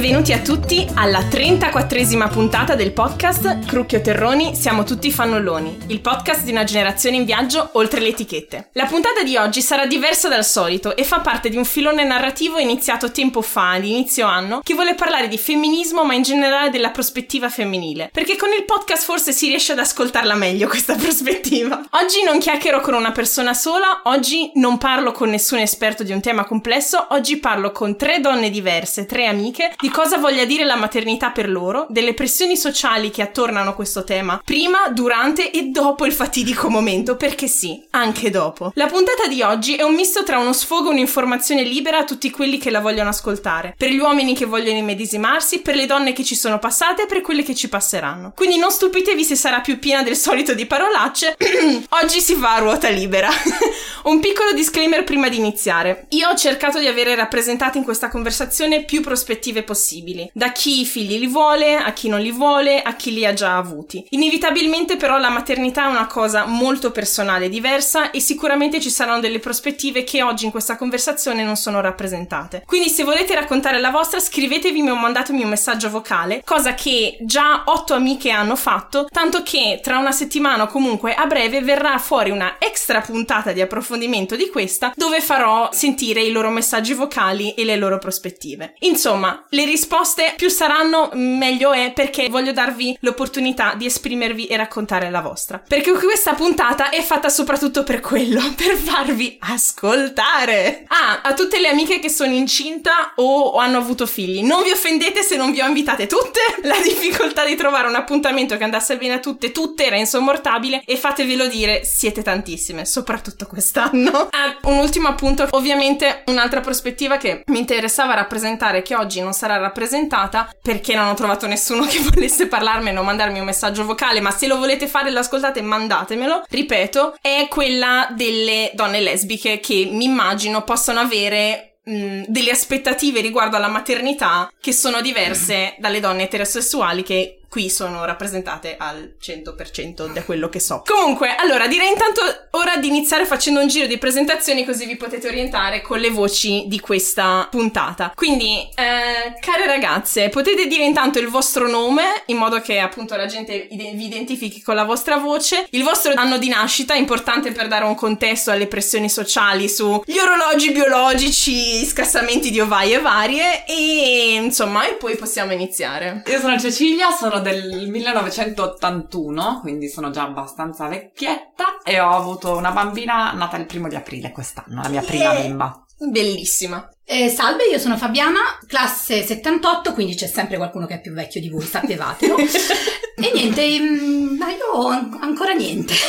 [0.00, 6.42] Benvenuti a tutti alla 34esima puntata del podcast Crucchio Terroni Siamo tutti fannulloni, il podcast
[6.44, 8.70] di una generazione in viaggio oltre le etichette.
[8.72, 12.56] La puntata di oggi sarà diversa dal solito e fa parte di un filone narrativo
[12.56, 16.92] iniziato tempo fa, ad inizio anno, che vuole parlare di femminismo ma in generale della
[16.92, 21.78] prospettiva femminile, perché con il podcast forse si riesce ad ascoltarla meglio questa prospettiva.
[21.90, 26.22] Oggi non chiacchiero con una persona sola, oggi non parlo con nessun esperto di un
[26.22, 30.76] tema complesso, oggi parlo con tre donne diverse, tre amiche di cosa voglia dire la
[30.76, 36.12] maternità per loro, delle pressioni sociali che attornano questo tema, prima, durante e dopo il
[36.12, 38.72] fatidico momento, perché sì, anche dopo.
[38.74, 42.30] La puntata di oggi è un misto tra uno sfogo e un'informazione libera a tutti
[42.30, 46.24] quelli che la vogliono ascoltare, per gli uomini che vogliono immedesimarsi, per le donne che
[46.24, 48.32] ci sono passate e per quelle che ci passeranno.
[48.34, 51.36] Quindi non stupitevi se sarà più piena del solito di parolacce,
[52.02, 53.28] oggi si va a ruota libera.
[54.04, 56.06] un piccolo disclaimer prima di iniziare.
[56.10, 60.80] Io ho cercato di avere rappresentate in questa conversazione più prospettive alternative possibili, da chi
[60.80, 64.04] i figli li vuole, a chi non li vuole, a chi li ha già avuti.
[64.10, 69.38] Inevitabilmente però la maternità è una cosa molto personale diversa e sicuramente ci saranno delle
[69.38, 72.62] prospettive che oggi in questa conversazione non sono rappresentate.
[72.66, 77.62] Quindi se volete raccontare la vostra scrivetevi o mandatemi un messaggio vocale, cosa che già
[77.64, 82.30] otto amiche hanno fatto, tanto che tra una settimana o comunque a breve verrà fuori
[82.30, 87.64] una extra puntata di approfondimento di questa dove farò sentire i loro messaggi vocali e
[87.64, 88.74] le loro prospettive.
[88.80, 95.10] Insomma, le risposte più saranno, meglio è perché voglio darvi l'opportunità di esprimervi e raccontare
[95.10, 95.62] la vostra.
[95.66, 100.84] Perché questa puntata è fatta soprattutto per quello, per farvi ascoltare.
[100.88, 105.22] Ah, a tutte le amiche che sono incinta o hanno avuto figli, non vi offendete
[105.22, 106.40] se non vi ho invitate tutte.
[106.62, 110.96] La difficoltà di trovare un appuntamento che andasse bene a tutte, tutte era insommortabile e
[110.96, 114.28] fatevelo dire, siete tantissime, soprattutto quest'anno.
[114.40, 119.58] Ah, un ultimo appunto, ovviamente un'altra prospettiva che mi interessava rappresentare che oggi non sarà
[119.60, 124.30] rappresentata perché non ho trovato nessuno che volesse parlarmene o mandarmi un messaggio vocale, ma
[124.30, 126.44] se lo volete fare e lo ascoltate mandatemelo.
[126.48, 133.68] Ripeto, è quella delle donne lesbiche che mi immagino possano avere delle aspettative riguardo alla
[133.68, 140.48] maternità che sono diverse dalle donne eterosessuali che qui sono rappresentate al 100% da quello
[140.48, 140.84] che so.
[140.86, 142.22] Comunque, allora direi intanto
[142.52, 146.66] ora di iniziare facendo un giro di presentazioni così vi potete orientare con le voci
[146.68, 148.12] di questa puntata.
[148.14, 153.26] Quindi, eh, care ragazze, potete dire intanto il vostro nome in modo che appunto la
[153.26, 157.84] gente vi identifichi con la vostra voce, il vostro anno di nascita, importante per dare
[157.84, 164.92] un contesto alle pressioni sociali sugli orologi biologici, scassamenti di ovaie varie e insomma, e
[164.92, 166.22] poi possiamo iniziare.
[166.26, 172.70] Io sono Cecilia, sono del 1981, quindi sono già abbastanza vecchietta e ho avuto una
[172.70, 175.42] bambina nata il primo di aprile quest'anno, la mia prima Yeah.
[175.42, 175.84] bimba.
[175.98, 176.88] Bellissima.
[177.04, 181.40] Eh, salve, io sono Fabiana, classe 78, quindi c'è sempre qualcuno che è più vecchio
[181.40, 182.36] di voi, sapevatelo.
[183.20, 185.92] e niente, mm, ma io an- ancora niente.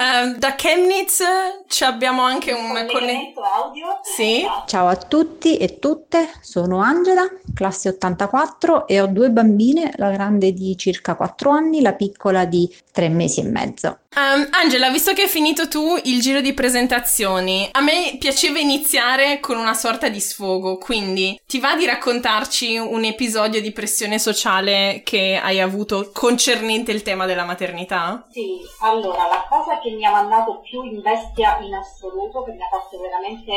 [0.00, 1.24] Eh, da Chemnitz
[1.66, 4.00] ci abbiamo anche un collegamento collegamento audio.
[4.02, 4.44] Sì.
[4.66, 10.52] Ciao a tutti e tutte, sono Angela, classe 84 e ho due bambine, la grande
[10.52, 14.00] di circa 4 anni, la piccola di 3 mesi e mezzo.
[14.16, 19.38] Um, Angela, visto che hai finito tu il giro di presentazioni, a me piaceva iniziare
[19.38, 25.02] con una sorta di sfogo, quindi ti va di raccontarci un episodio di pressione sociale
[25.04, 28.26] che hai avuto concernente il tema della maternità?
[28.32, 32.62] Sì, allora la cosa che mi ha mandato più in bestia in assoluto, che mi
[32.62, 33.52] ha fatto veramente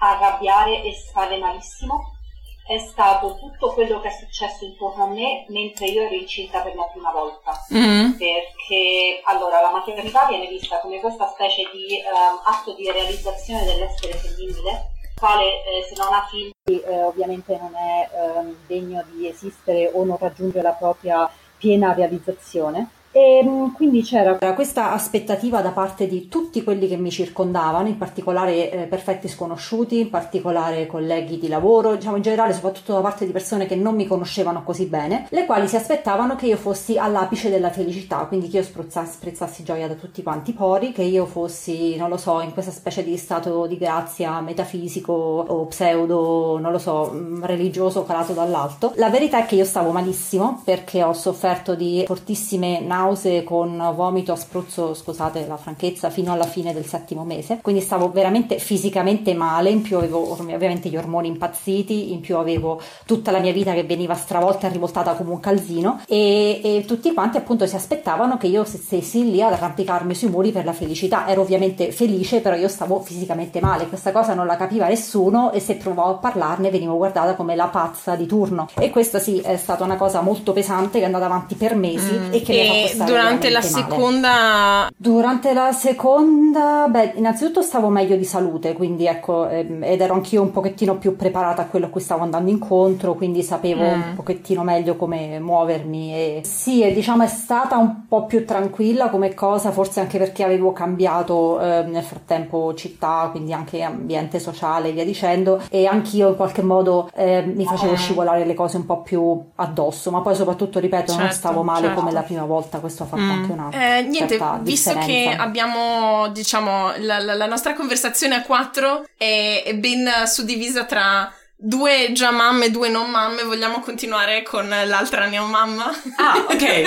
[0.00, 2.18] arrabbiare e stare malissimo,
[2.66, 6.74] è stato tutto quello che è successo intorno a me mentre io ero incinta per
[6.74, 7.52] la prima volta.
[7.74, 8.12] Mm.
[8.12, 14.14] Perché allora la maternità viene vista come questa specie di ehm, atto di realizzazione dell'essere
[14.14, 19.90] femminile, quale eh, se non ha figli eh, ovviamente non è ehm, degno di esistere
[19.92, 22.88] o non raggiunge la propria piena realizzazione.
[23.14, 27.86] E mh, quindi c'era Era questa aspettativa da parte di tutti quelli che mi circondavano,
[27.88, 33.00] in particolare eh, perfetti sconosciuti, in particolare colleghi di lavoro, diciamo in generale soprattutto da
[33.00, 36.56] parte di persone che non mi conoscevano così bene, le quali si aspettavano che io
[36.56, 41.02] fossi all'apice della felicità, quindi che io sprezzassi gioia da tutti quanti i pori, che
[41.02, 46.58] io fossi, non lo so, in questa specie di stato di grazia metafisico o pseudo,
[46.58, 48.94] non lo so, mh, religioso calato dall'alto.
[48.96, 53.92] La verità è che io stavo malissimo perché ho sofferto di fortissime nausea nausee con
[53.94, 57.58] vomito a spruzzo, scusate la franchezza, fino alla fine del settimo mese.
[57.60, 62.80] Quindi stavo veramente fisicamente male, in più avevo ovviamente gli ormoni impazziti, in più avevo
[63.04, 67.12] tutta la mia vita che veniva stravolta e rivoltata come un calzino e, e tutti
[67.12, 71.28] quanti appunto si aspettavano che io stessi lì ad arrampicarmi sui muri per la felicità.
[71.28, 73.88] Ero ovviamente felice, però io stavo fisicamente male.
[73.88, 77.66] Questa cosa non la capiva nessuno e se provavo a parlarne venivo guardata come la
[77.66, 78.68] pazza di turno.
[78.78, 82.12] E questo sì è stata una cosa molto pesante che è andata avanti per mesi
[82.12, 82.32] mm.
[82.32, 83.70] e che e mi ha fatto durante la male.
[83.72, 90.14] seconda Durante la seconda, beh, innanzitutto stavo meglio di salute, quindi ecco, ehm, ed ero
[90.14, 94.02] anch'io un pochettino più preparata a quello a cui stavo andando incontro, quindi sapevo Mm.
[94.02, 99.08] un pochettino meglio come muovermi e sì, e diciamo è stata un po' più tranquilla
[99.08, 104.88] come cosa, forse anche perché avevo cambiato eh, nel frattempo città, quindi anche ambiente sociale
[104.88, 108.86] e via dicendo, e anch'io in qualche modo eh, mi facevo scivolare le cose un
[108.86, 112.00] po' più addosso, ma poi soprattutto, ripeto, non Certo, stavo male certo.
[112.00, 113.30] come la prima volta, questo ha fatto Mm.
[113.30, 115.42] anche una Eh, niente, visto che differenza.
[115.42, 122.10] abbiamo, diciamo, la, la- la nostra conversazione a quattro è, è ben suddivisa tra due
[122.12, 125.84] già mamme e due non mamme, vogliamo continuare con l'altra neomamma?
[126.16, 126.82] Ah, ok.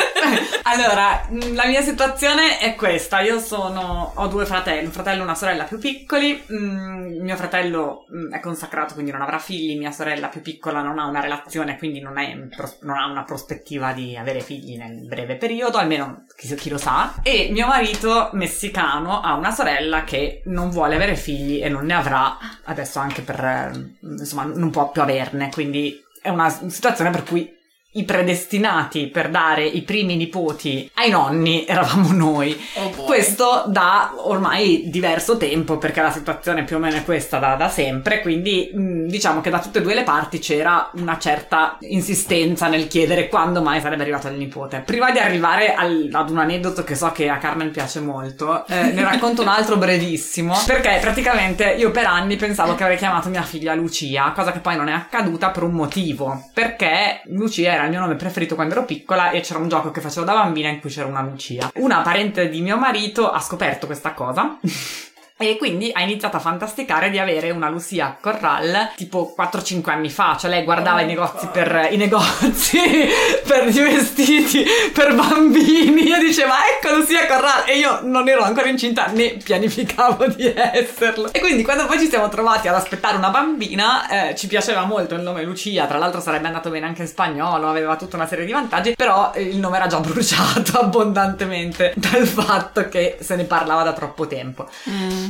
[0.64, 3.22] allora, la mia situazione è questa.
[3.22, 6.44] Io sono, ho due fratelli, un fratello e una sorella più piccoli.
[6.52, 9.78] Mm, mio fratello mm, è consacrato, quindi non avrà figli.
[9.78, 12.36] Mia sorella più piccola non ha una relazione, quindi non, è
[12.82, 17.16] non ha una prospettiva di avere figli nel breve periodo, almeno chi, chi lo sa.
[17.24, 21.94] E mio marito messicano ha una sorella che non vuole avere figli e non ne
[21.94, 25.50] avrà adesso anche per, eh, insomma, non può più averne.
[25.52, 27.55] Quindi è una situazione per cui
[27.96, 32.60] i predestinati per dare i primi nipoti ai nonni eravamo noi.
[32.76, 32.90] Oh.
[33.04, 37.70] Questo da ormai diverso tempo, perché la situazione più o meno è questa da, da
[37.70, 42.68] sempre, quindi mh, diciamo che da tutte e due le parti c'era una certa insistenza
[42.68, 44.84] nel chiedere quando mai sarebbe arrivato il nipote.
[44.86, 48.92] Prima di arrivare al- ad un aneddoto che so che a Carmen piace molto, eh,
[48.92, 53.44] ne racconto un altro brevissimo, perché praticamente io per anni pensavo che avrei chiamato mia
[53.44, 57.92] figlia Lucia, cosa che poi non è accaduta per un motivo, perché Lucia era il
[57.92, 60.80] mio nome preferito quando ero piccola e c'era un gioco che facevo da bambina in
[60.80, 61.72] cui c'era una Lucia.
[61.76, 64.60] Una parente di mio marito ha scoperto questa cosa.
[65.38, 70.38] E quindi ha iniziato a fantasticare di avere una Lucia Corral tipo 4-5 anni fa,
[70.40, 72.80] cioè lei guardava Oh, i negozi per i negozi
[73.46, 76.14] per i vestiti per bambini.
[76.14, 77.64] E diceva ecco Lucia Corral.
[77.66, 81.34] E io non ero ancora incinta né pianificavo di esserlo.
[81.34, 85.16] E quindi quando poi ci siamo trovati ad aspettare una bambina eh, ci piaceva molto
[85.16, 88.46] il nome Lucia, tra l'altro sarebbe andato bene anche in spagnolo, aveva tutta una serie
[88.46, 93.44] di vantaggi, però eh, il nome era già bruciato abbondantemente dal fatto che se ne
[93.44, 94.70] parlava da troppo tempo.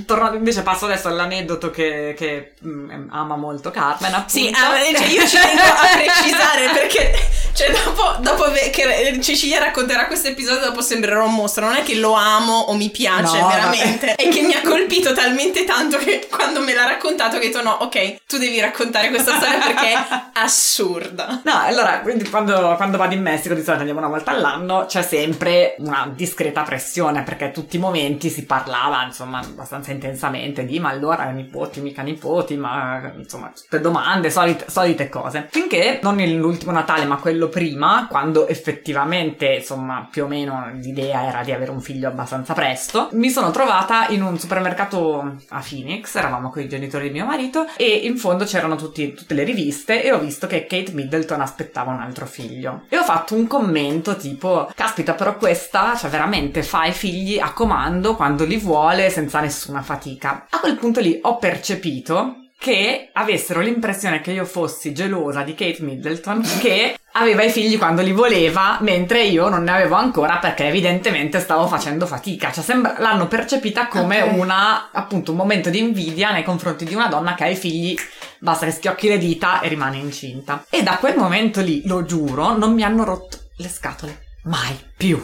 [0.03, 4.30] Tornando invece passo adesso all'aneddoto che, che, mm, ama molto Carmen appunto.
[4.30, 7.13] Sì, ah, cioè, io ci tengo a precisare perché
[7.56, 11.66] cioè, dopo, dopo che Cecilia racconterà questo episodio dopo sembrerò un mostro.
[11.66, 15.13] Non è che lo amo o mi piace No, veramente, è che mi ha colpito
[15.13, 19.36] talmente tanto che quando me l'ha raccontato ho detto no, ok, tu devi raccontare questa
[19.36, 21.42] storia perché è assurda.
[21.46, 25.02] No, allora, quindi quando, quando vado in Messico, di solito andiamo una volta all'anno, c'è
[25.02, 30.90] sempre una discreta pressione, perché tutti i momenti si parlava, insomma, abbastanza intensamente di ma
[30.90, 35.48] allora nipoti, mica nipoti, ma insomma, tutte domande, solite, solite cose.
[35.50, 41.44] Finché, non l'ultimo Natale, ma quello prima, quando effettivamente, insomma, più o meno l'idea era
[41.44, 46.49] di avere un figlio abbastanza presto, mi sono trovata in un supermercato a Phoenix, eravamo
[46.49, 50.11] con i genitori di mio marito, e in fondo c'erano tutti- tutte le riviste e
[50.11, 52.83] ho visto che Kate Middleton aspettava un altro figlio.
[52.90, 57.54] E ho fatto un commento tipo, caspita però questa, cioè veramente fa i figli a
[57.54, 60.47] comando quando li vuole senza nessuna fatica.
[60.49, 65.81] A quel punto lì ho percepito che avessero l'impressione che io fossi gelosa di Kate
[65.83, 70.66] Middleton che aveva i figli quando li voleva mentre io non ne avevo ancora perché
[70.66, 72.52] evidentemente stavo facendo fatica.
[72.52, 74.38] Cioè sembra, l'hanno percepita come Ok.
[74.38, 77.95] una appunto un momento di invidia nei confronti di una donna che ha i figli
[78.40, 80.66] basta che schiocchi le dita e rimane incinta.
[80.69, 84.24] E da quel momento lì lo giuro non mi hanno rotto le scatole.
[84.44, 85.24] Mai più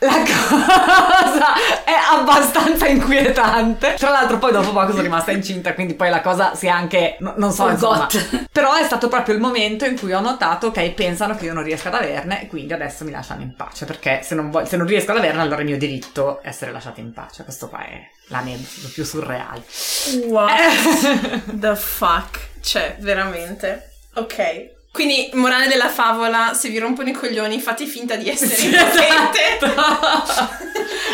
[0.00, 3.94] la cosa è abbastanza inquietante.
[3.94, 7.16] Tra l'altro, poi dopo poco sono rimasta incinta, quindi poi la cosa si è anche.
[7.20, 8.06] no- non so, Oh insomma.
[8.10, 8.48] God.
[8.52, 11.62] Però è stato proprio il momento in cui ho notato che pensano che io non
[11.62, 13.84] riesca ad averne, e quindi adesso mi lasciano in pace.
[13.84, 17.00] Perché se non, voglio- se non riesco ad averne, allora è mio diritto essere lasciata
[17.00, 17.44] in pace.
[17.44, 19.62] Questo qua è l'aneddoto più surreale.
[20.26, 20.50] What
[21.58, 22.48] the fuck?
[22.60, 23.90] Cioè, veramente.
[24.14, 24.76] Ok.
[24.90, 29.66] Quindi, morale della favola, se vi rompono i coglioni, fate finta di essere Sì, impotente.
[29.66, 30.66] esatto.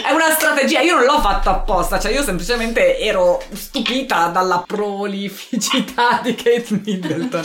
[0.06, 6.20] È una strategia, io non l'ho fatto apposta, cioè io semplicemente ero stupita dalla prolificità
[6.22, 7.42] di Kate Middleton.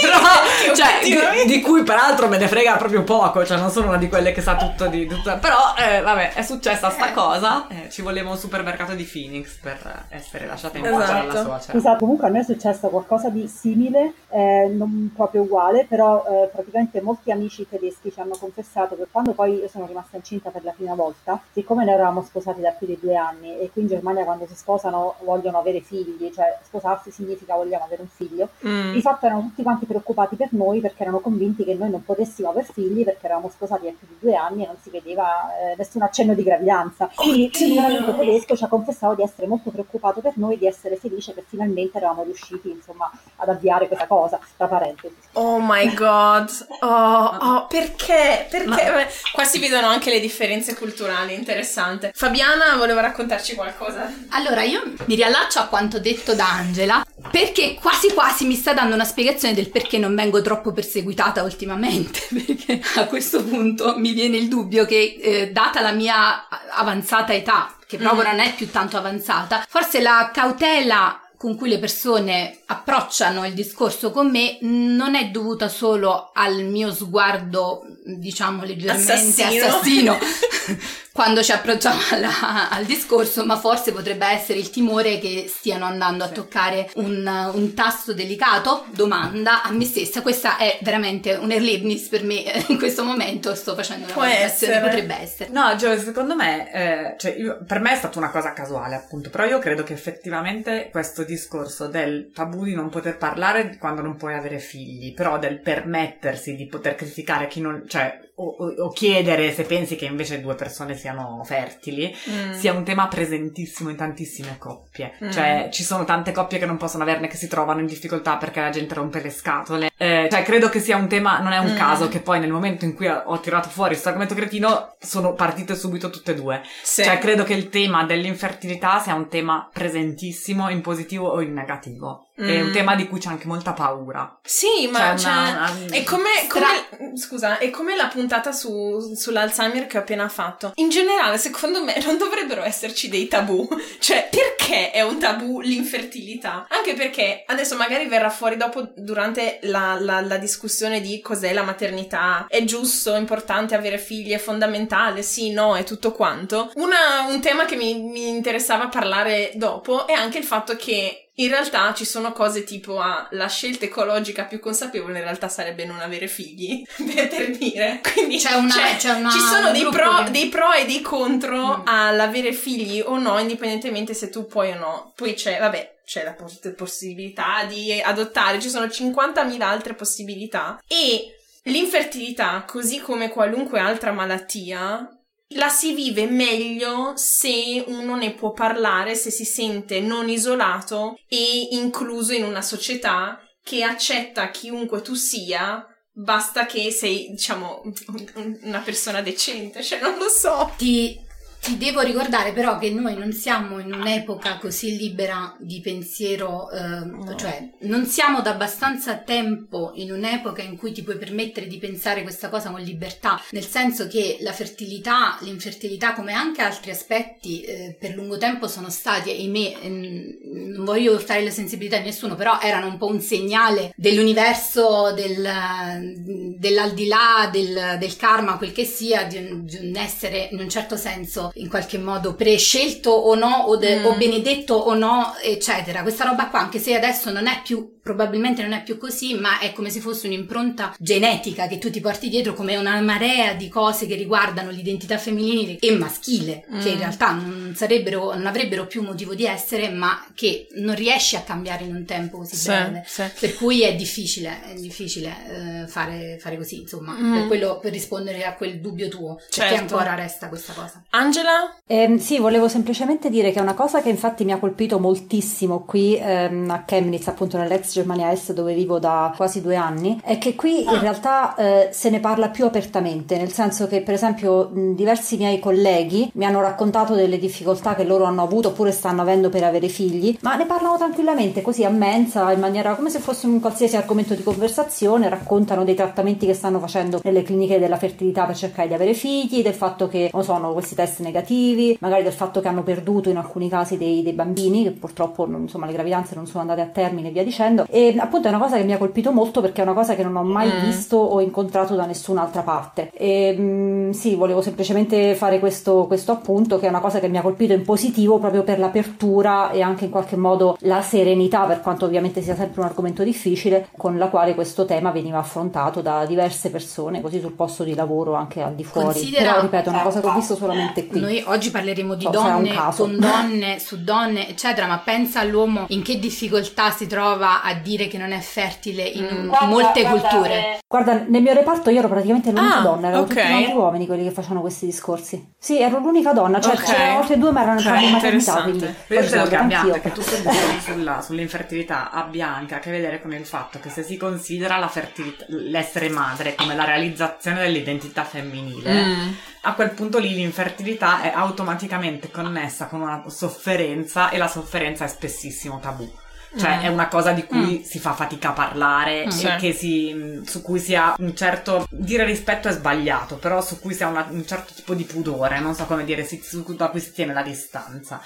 [0.00, 0.18] Però,
[0.64, 3.96] perché cioè, di, di cui peraltro me ne frega proprio poco, cioè non sono una
[3.96, 5.36] di quelle che sa tutto di tutto.
[5.38, 10.06] Però, eh, vabbè, è successa sta cosa, eh, ci voleva un supermercato di Phoenix per
[10.10, 11.26] essere lasciata in pace Esatto.
[11.26, 11.78] dalla suocera.
[11.78, 16.48] Esatto, comunque a me è successo qualcosa di simile, eh, non proprio uguale, però eh,
[16.52, 20.64] praticamente molti amici tedeschi ci hanno confessato che quando poi io sono rimasta incinta per
[20.64, 23.88] la prima volta, siccome noi eravamo sposati da più di due anni e qui in
[23.88, 28.92] Germania quando si sposano vogliono avere figli, cioè sposarsi significa vogliamo avere un figlio, Mm.
[28.92, 32.50] di fatto erano tutti quanti preoccupati per noi perché erano convinti che noi non potessimo
[32.50, 35.74] aver figli perché eravamo sposati da più di due anni e non si vedeva eh,
[35.76, 37.10] nessun accenno di gravidanza.
[37.14, 40.96] Quindi il amico tedesco ci ha confessato di essere molto preoccupato per noi, di essere
[40.96, 45.14] felice che finalmente eravamo riusciti insomma ad avviare questa cosa, tra parentesi.
[45.32, 46.50] Oh my god,
[46.80, 48.46] oh, oh, perché?
[48.50, 48.66] Perché?
[48.66, 52.12] Beh, Qua si vedono anche le differenze culturali, interessante.
[52.14, 54.12] Fabiana voleva raccontarci qualcosa.
[54.30, 58.94] Allora, io mi riallaccio a quanto detto da Angela, perché quasi quasi mi sta dando
[58.94, 64.36] una spiegazione del perché non vengo troppo perseguitata ultimamente, perché a questo punto mi viene
[64.36, 68.26] il dubbio che, eh, data la mia avanzata età, che proprio Mm.
[68.36, 74.10] non è più tanto avanzata, forse la cautela con cui le persone approcciano il discorso
[74.10, 77.86] con me non è dovuta solo al mio sguardo,
[78.18, 79.66] diciamo, leggermente Assassino.
[79.66, 80.18] assassino
[81.12, 86.24] quando ci approcciamo alla- al discorso, ma forse potrebbe essere il timore che stiano andando
[86.24, 88.86] a toccare un, un tasto delicato?
[88.94, 90.22] Domanda a me stessa.
[90.22, 93.54] Questa è veramente un erlebnis per me eh, in questo momento.
[93.54, 94.80] Sto facendo una Può essere.
[94.80, 95.50] potrebbe essere.
[95.50, 99.28] No, Gio, secondo me, eh, cioè, io- per me è stata una cosa casuale, appunto,
[99.30, 104.16] però io credo che effettivamente questo discorso del tabù di non poter parlare quando non
[104.16, 108.88] puoi avere figli, però del permettersi di poter criticare chi non, cioè, o, o- o
[108.90, 112.52] chiedere se pensi che invece due persone siano fertili, Mm.
[112.52, 115.12] sia un tema presentissimo in tantissime coppie.
[115.24, 115.30] Mm.
[115.30, 118.60] Cioè, ci sono tante coppie che non possono averne, che si trovano in difficoltà perché
[118.60, 119.90] la gente rompe le scatole.
[119.96, 121.76] Eh, cioè, credo che sia un tema, non è un Mm.
[121.76, 125.74] caso che poi nel momento in cui ho, tirato fuori questo argomento cretino, sono partite
[125.74, 126.62] subito tutte e due.
[126.82, 127.02] Sì.
[127.04, 132.26] Cioè, credo che il tema dell'infertilità sia un tema presentissimo in positivo o in negativo.
[132.36, 132.66] È Mm.
[132.68, 134.38] un tema di cui c'è anche molta paura.
[134.42, 136.66] Sì, ma Cioè, cioè, una- è come, Stra-
[136.96, 140.72] come- scusa, è come la puntata su- sull'Alzheimer che ho appena fatto.
[140.76, 143.66] In generale, secondo me, non dovrebbero esserci dei tabù.
[144.00, 146.66] Cioè, perché è un tabù l'infertilità?
[146.68, 151.62] Anche perché adesso magari verrà fuori dopo durante la, la- la discussione di cos'è la
[151.62, 152.46] maternità.
[152.48, 156.70] È giusto, importante avere figli, è fondamentale, sì, no, è tutto quanto.
[156.74, 161.48] Una- un tema che mi, mi interessava parlare dopo è anche il fatto che in
[161.48, 166.00] realtà ci sono cose tipo ah, la scelta ecologica più consapevole in realtà sarebbe non
[166.00, 168.00] avere figli, per, dire.
[168.12, 171.00] Quindi C'è una- cioè, c'è una- ci sono dei pro, che- dei pro e dei
[171.00, 171.82] contro Mm.
[171.86, 175.12] all'avere figli o no, indipendentemente se tu puoi o no.
[175.16, 181.34] Poi c'è, vabbè, c'è la poss- possibilità di adottare, ci sono 50.000 altre possibilità e
[181.64, 185.08] l'infertilità, così come qualunque altra malattia,
[185.54, 191.68] la si vive meglio se uno ne può parlare, se si sente non isolato e
[191.72, 197.94] incluso in una società che accetta chiunque tu sia, basta che sei, diciamo, un-
[198.34, 200.72] un- una persona decente, cioè non lo so.
[200.76, 201.18] Ti,
[201.60, 207.36] ti devo ricordare però che noi non siamo in un'epoca così libera di pensiero, eh,
[207.36, 212.22] cioè non siamo da abbastanza tempo in un'epoca in cui ti puoi permettere di pensare
[212.22, 217.96] questa cosa con libertà, nel senso che la fertilità, l'infertilità come anche altri aspetti eh,
[217.98, 220.38] per lungo tempo sono stati, ahimè, ehm,
[220.74, 226.56] non voglio urtare la sensibilità di nessuno, però erano un po' un segnale dell'universo, del,
[226.56, 230.96] dell'aldilà, del, del karma, quel che sia, di un, di un essere in un certo
[230.96, 234.04] senso in qualche modo prescelto o no, o, de- Mm.
[234.06, 236.02] o benedetto o no, eccetera.
[236.02, 239.58] Questa roba qua, anche se adesso non è più, probabilmente non è più così, ma
[239.58, 243.68] è come se fosse un'impronta genetica che tu ti porti dietro come una marea di
[243.68, 246.98] cose che riguardano l'identità femminile e maschile, che in Mm.
[246.98, 251.84] realtà non sarebbero, non avrebbero più motivo di essere, ma che non riesci a cambiare
[251.84, 253.04] in un tempo così breve.
[253.38, 257.32] Per cui è difficile, è difficile eh, fare, fare così, insomma, Mm.
[257.34, 259.94] per, quello, per rispondere a quel dubbio tuo, perché Certo.
[259.96, 261.02] ancora resta questa cosa.
[261.10, 261.76] Angela Angela?
[261.86, 265.84] Eh, sì, volevo semplicemente dire che è una cosa che infatti mi ha colpito moltissimo
[265.84, 270.38] qui ehm, a Chemnitz, appunto nell'ex Germania Est dove vivo da quasi due anni, è
[270.38, 274.70] che qui in realtà eh, se ne parla più apertamente, nel senso che per esempio
[274.72, 279.22] mh, diversi miei colleghi mi hanno raccontato delle difficoltà che loro hanno avuto oppure stanno
[279.22, 283.18] avendo per avere figli, ma ne parlano tranquillamente così a mensa, in maniera come se
[283.18, 287.96] fosse un qualsiasi argomento di conversazione, raccontano dei trattamenti che stanno facendo nelle cliniche della
[287.96, 292.22] fertilità per cercare di avere figli, del fatto che non sono questi test negativi, magari
[292.22, 295.92] del fatto che hanno perduto in alcuni casi dei, dei bambini, che purtroppo insomma le
[295.92, 297.79] gravidanze non sono andate a termine e via dicendo.
[297.88, 300.22] E appunto è una cosa che mi ha colpito molto perché è una cosa che
[300.22, 300.84] non ho mai Mm.
[300.84, 303.10] visto o incontrato da nessun'altra parte.
[303.12, 307.38] E mh, sì, volevo semplicemente fare questo, questo appunto che è una cosa che mi
[307.38, 311.80] ha colpito in positivo proprio per l'apertura e anche in qualche modo la serenità, per
[311.80, 316.24] quanto ovviamente sia sempre un argomento difficile, con la quale questo tema veniva affrontato da
[316.26, 319.06] diverse persone, così sul posto di lavoro anche al di fuori.
[319.08, 321.20] Considera- Però ripeto, è una cosa che ho visto solamente qui.
[321.20, 326.02] Noi oggi parleremo di So, donne con donne, su donne, eccetera, ma pensa all'uomo in
[326.02, 329.48] che difficoltà si trova a dire che non è fertile in Mm.
[329.48, 330.54] Guarda- molte guarda, culture.
[330.54, 333.28] eh, Guarda, nel mio reparto io ero praticamente l'unica Ah, donna, erano ok.
[333.28, 335.52] tutti uomini quelli che facevano questi discorsi.
[335.56, 336.82] Sì, ero l'unica donna, cioè Ok.
[336.84, 338.78] c'erano altre due ma erano Ok, entrambe in maternità, interessante.
[338.78, 343.46] quindi credo sono che il discorso sulla- sull'infertilità abbia anche a che vedere con il
[343.46, 349.28] fatto che se si considera la fertilità- l'essere madre come la realizzazione dell'identità femminile, Mm.
[349.62, 355.08] a quel punto lì l'infertilità è automaticamente connessa con una sofferenza e la sofferenza è
[355.08, 356.10] spessissimo tabù.
[356.56, 356.80] Cioè Mm.
[356.80, 359.30] è una cosa di cui si fa fatica a parlare Mm.
[359.60, 363.94] e si, su cui si ha un certo dire rispetto è sbagliato, però su cui
[363.94, 366.88] si ha una- un certo tipo di pudore, non so come dire, si- su, da
[366.88, 368.20] cui si tiene la distanza.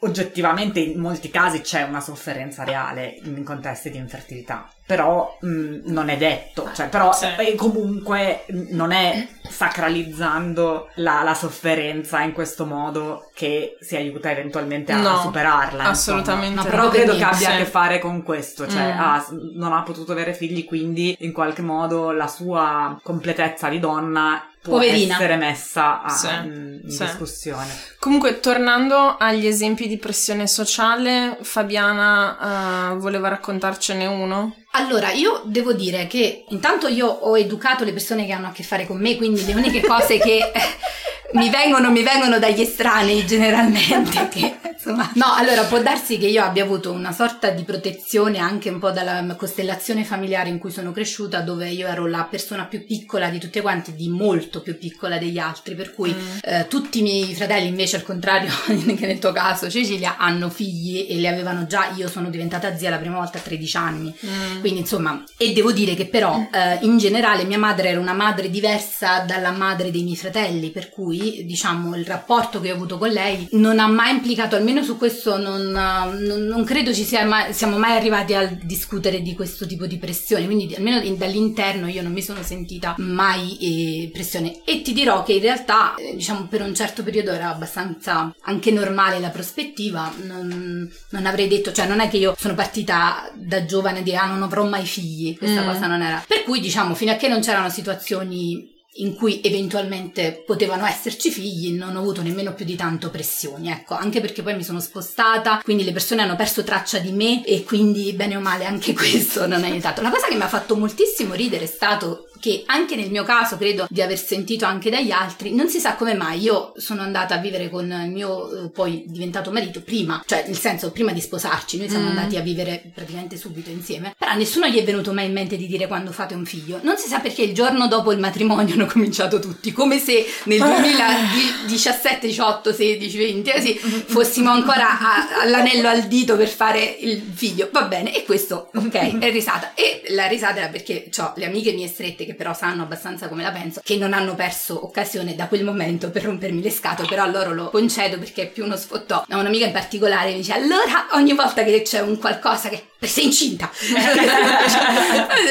[0.00, 6.08] Oggettivamente in molti casi c'è una sofferenza reale in contesti di infertilità, però mh, non
[6.10, 7.26] è detto, cioè però Sì.
[7.38, 14.30] eh, comunque mh, non è sacralizzando la, la sofferenza in questo modo che si aiuta
[14.30, 15.84] eventualmente a, No, a superarla.
[15.84, 16.64] assolutamente no.
[16.64, 17.24] Però credo che Sì.
[17.24, 18.98] abbia a che fare con questo, cioè Mm.
[18.98, 24.46] ah, non ha potuto avere figli, quindi in qualche modo la sua completezza di donna
[24.62, 25.14] può Poverina.
[25.14, 27.04] essere messa a- Sì, in, in sì.
[27.04, 27.68] discussione.
[27.98, 34.54] Comunque, tornando agli esempi di pressione sociale, Fabiana eh, voleva raccontarcene uno?
[34.76, 38.64] Allora, io devo dire che intanto io ho educato le persone che hanno a che
[38.64, 40.50] fare con me, quindi le uniche cose che
[41.34, 44.28] mi vengono, mi vengono dagli estranei generalmente.
[44.28, 48.70] Che, insomma, no, allora può darsi che io abbia avuto una sorta di protezione anche
[48.70, 52.84] un po' dalla costellazione familiare in cui sono cresciuta, dove io ero la persona più
[52.84, 56.38] piccola di tutte quante, di molto più piccola degli altri, per cui Mm.
[56.42, 58.50] eh, tutti i miei fratelli invece al contrario
[58.96, 62.90] che nel tuo caso Cecilia hanno figli e li avevano già, io sono diventata zia
[62.90, 64.14] la prima volta a 13 anni.
[64.24, 64.60] Mm.
[64.60, 68.50] Quindi insomma, e devo dire che però eh, in generale mia madre era una madre
[68.50, 73.08] diversa dalla madre dei miei fratelli, per cui diciamo il rapporto che ho avuto con
[73.10, 77.52] lei non ha mai implicato, almeno su questo non, non- non credo ci sia mai,
[77.52, 81.88] siamo mai arrivati a discutere di questo tipo di pressione, quindi di- almeno in- dall'interno
[81.88, 86.14] io non mi sono sentita mai eh, pressione e ti dirò che in realtà eh,
[86.16, 91.72] diciamo per un certo periodo era abbastanza anche normale la prospettiva, non, non avrei detto,
[91.72, 95.36] cioè non è che io sono partita da giovane di ah non avrò mai figli,
[95.36, 95.66] questa Mm.
[95.66, 96.22] cosa non era.
[96.26, 101.72] Per cui diciamo fino a che non c'erano situazioni in cui eventualmente potevano esserci figli,
[101.72, 105.60] non ho avuto nemmeno più di tanto pressioni, ecco, anche perché poi mi sono spostata,
[105.62, 109.46] quindi le persone hanno perso traccia di me e quindi bene o male anche questo
[109.46, 110.02] non ha aiutato.
[110.02, 113.56] La cosa che mi ha fatto moltissimo ridere è stato che anche nel mio caso,
[113.56, 117.36] credo di aver sentito anche dagli altri, non si sa come mai io sono andata
[117.36, 121.22] a vivere con il mio eh, poi diventato marito prima, cioè nel senso prima di
[121.22, 122.08] sposarci, noi siamo Mm.
[122.18, 125.66] andati a vivere praticamente subito insieme, però nessuno gli è venuto mai in mente di
[125.66, 126.80] dire quando fate un figlio.
[126.82, 130.58] Non si sa perché il giorno dopo il matrimonio hanno cominciato tutti, come se nel
[130.60, 137.68] 2017, 18, 16, 20, così fossimo ancora a- all'anello al dito per fare il figlio.
[137.72, 139.72] Va bene, e questo, ok, è risata.
[139.74, 143.42] E la risata era perché ho le amiche mie strette che però sanno abbastanza come
[143.42, 147.22] la penso, che non hanno perso occasione da quel momento per rompermi le scatole, però
[147.22, 149.24] a loro lo concedo perché è più uno sfottò.
[149.28, 153.24] A un'amica in particolare mi dice, allora ogni volta che c'è un qualcosa che sei
[153.24, 153.70] incinta.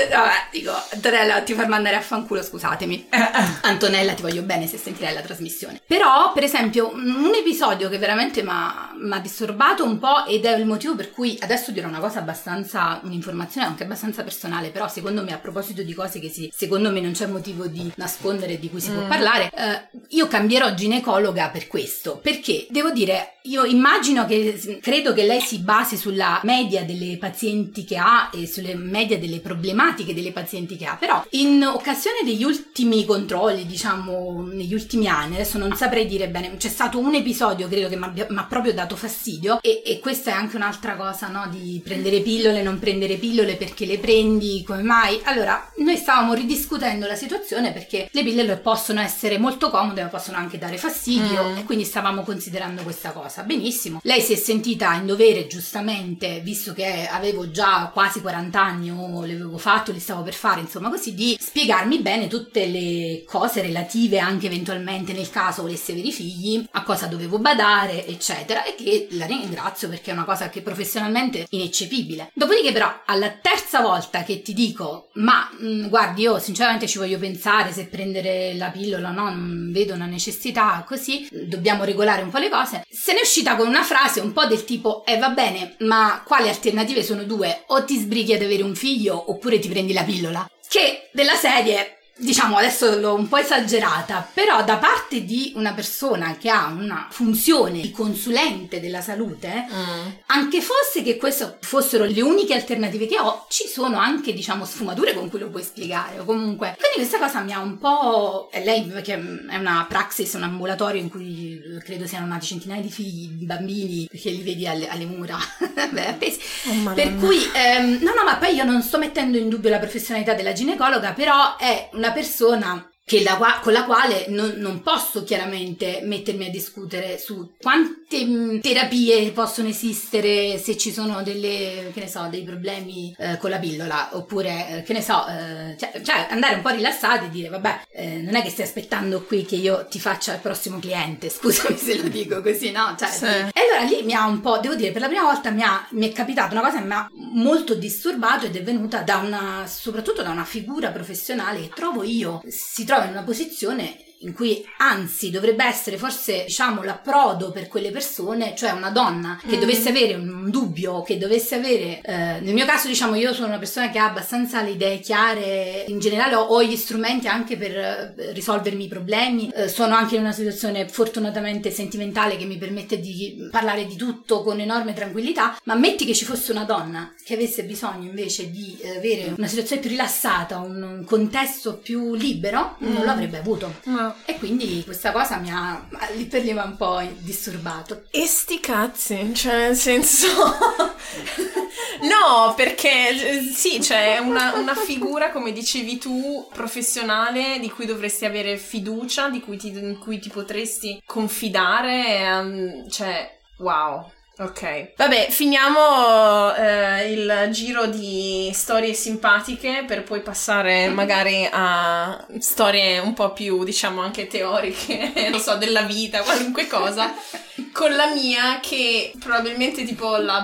[0.10, 3.10] Vabbè, dico, Antonella, ti farmi andare a fanculo, scusatemi.
[3.62, 5.82] Antonella, ti voglio bene se sentirai la trasmissione.
[5.86, 10.46] Però, per esempio, un episodio che veramente mi ha mi ha disturbato un po' ed
[10.46, 14.88] è il motivo per cui adesso dirò una cosa abbastanza, un'informazione anche abbastanza personale, però
[14.88, 18.60] secondo me a proposito di cose che si, secondo me non c'è motivo di nascondere
[18.60, 18.96] di cui si mm.
[18.96, 22.66] può parlare, eh, io cambierò ginecologa per questo, perché?
[22.70, 27.98] Devo dire, io immagino che, credo che lei si basi sulla media delle pazienti che
[27.98, 33.04] ha e sulle media delle problematiche delle pazienti che ha, però in occasione degli ultimi
[33.06, 37.90] controlli, diciamo, negli ultimi anni, adesso non saprei dire bene, c'è stato un episodio credo
[37.90, 41.48] che mi ha proprio dato fastidio e, e, questa è anche un'altra cosa, no?
[41.50, 45.20] Di prendere pillole, non prendere pillole, perché le prendi, come mai?
[45.24, 50.38] Allora, noi stavamo ridiscutendo la situazione perché le pillole possono essere molto comode ma possono
[50.38, 51.58] anche dare fastidio mm.
[51.58, 53.44] e quindi stavamo considerando questa cosa.
[53.44, 54.00] Benissimo.
[54.04, 59.24] Lei si è sentita in dovere giustamente, visto che avevo già quasi 40 anni o
[59.26, 63.62] le avevo fatto, li stavo per fare, insomma così, di spiegarmi bene tutte le cose
[63.62, 68.76] relative anche eventualmente nel caso volesse avere i figli, a cosa dovevo badare, eccetera, e
[68.84, 72.32] che la ringrazio perché è una cosa che professionalmente ineccepibile.
[72.34, 76.98] Dopodiché però alla terza volta che ti dico, ma mh, mm, guardi io sinceramente ci
[76.98, 82.22] voglio pensare se prendere la pillola o no, non vedo una necessità così, dobbiamo regolare
[82.22, 85.06] un po' le cose, se ne è uscita con una frase un po' del tipo,
[85.06, 87.64] eh va bene, ma quali alternative sono due?
[87.68, 90.50] O ti sbrighi ad avere un figlio oppure ti prendi la pillola?
[90.68, 96.38] Che della serie diciamo adesso l'ho un po' esagerata, però da parte di una persona
[96.38, 100.08] che ha una funzione di consulente della salute, mm.
[100.28, 105.14] anche fosse che queste fossero le uniche alternative che ho, ci sono anche diciamo sfumature
[105.14, 106.76] con cui lo puoi spiegare o comunque.
[106.78, 108.50] Quindi questa cosa mi ha un po'...
[108.64, 113.46] Lei che è una praxis, un ambulatorio in cui credo siano nati centinaia di figli,
[113.46, 115.38] bambini, perché li vedi alle, alle mura,
[115.92, 116.40] Beh, appesi.
[116.68, 119.80] Oh, per cui, ehm, no no, ma poi io non sto mettendo in dubbio la
[119.80, 126.02] professionalità della ginecologa, però è una persona la, con la quale non, non, posso chiaramente
[126.04, 132.08] mettermi a discutere su quante mm, terapie possono esistere se ci sono delle, che ne
[132.08, 136.28] so, dei problemi eh, con la pillola, oppure, eh, che ne so, eh, cioè, cioè,
[136.30, 139.56] andare un po' rilassati e dire, vabbè, eh, non è che stai aspettando qui che
[139.56, 142.96] io ti faccia il prossimo cliente, scusami se lo dico così, no?
[142.98, 143.26] Cioè, sì.
[143.26, 145.86] E allora lì mi ha un po', devo dire, per la prima volta mi, ha,
[145.92, 149.66] mi è capitata una cosa che mi ha molto disturbato ed è venuta da una,
[149.68, 154.66] soprattutto da una figura professionale che trovo io, si trova in una posizione in cui
[154.78, 159.60] anzi dovrebbe essere forse diciamo l'approdo per quelle persone, cioè una donna che mm.
[159.60, 163.58] dovesse avere un dubbio, che dovesse avere, eh, nel mio caso diciamo io sono una
[163.58, 167.78] persona che ha abbastanza le idee chiare, in generale ho, ho gli strumenti anche per
[167.78, 173.00] eh, risolvermi i problemi, eh, sono anche in una situazione fortunatamente sentimentale che mi permette
[173.00, 177.34] di parlare di tutto con enorme tranquillità, ma metti che ci fosse una donna che
[177.34, 182.78] avesse bisogno invece di eh, avere una situazione più rilassata, un, un contesto più libero,
[182.84, 182.94] mm.
[182.94, 183.74] non lo avrebbe avuto.
[183.86, 184.13] No.
[184.26, 188.04] E quindi questa cosa mi ha lì per lì un po' disturbato.
[188.12, 190.28] E sti cazzi, cioè nel senso...
[192.02, 198.58] no, perché sì, c'è una, una, figura, come dicevi tu, professionale di cui dovresti avere
[198.58, 204.12] fiducia, di cui ti, in cui ti potresti confidare, um, cioè, wow.
[204.40, 212.98] Ok, vabbè, finiamo eh, il giro di storie simpatiche per poi passare magari a storie
[212.98, 217.14] un po' più, diciamo, anche teoriche, non so, della vita, qualunque cosa,
[217.72, 220.42] con la mia che probabilmente tipo la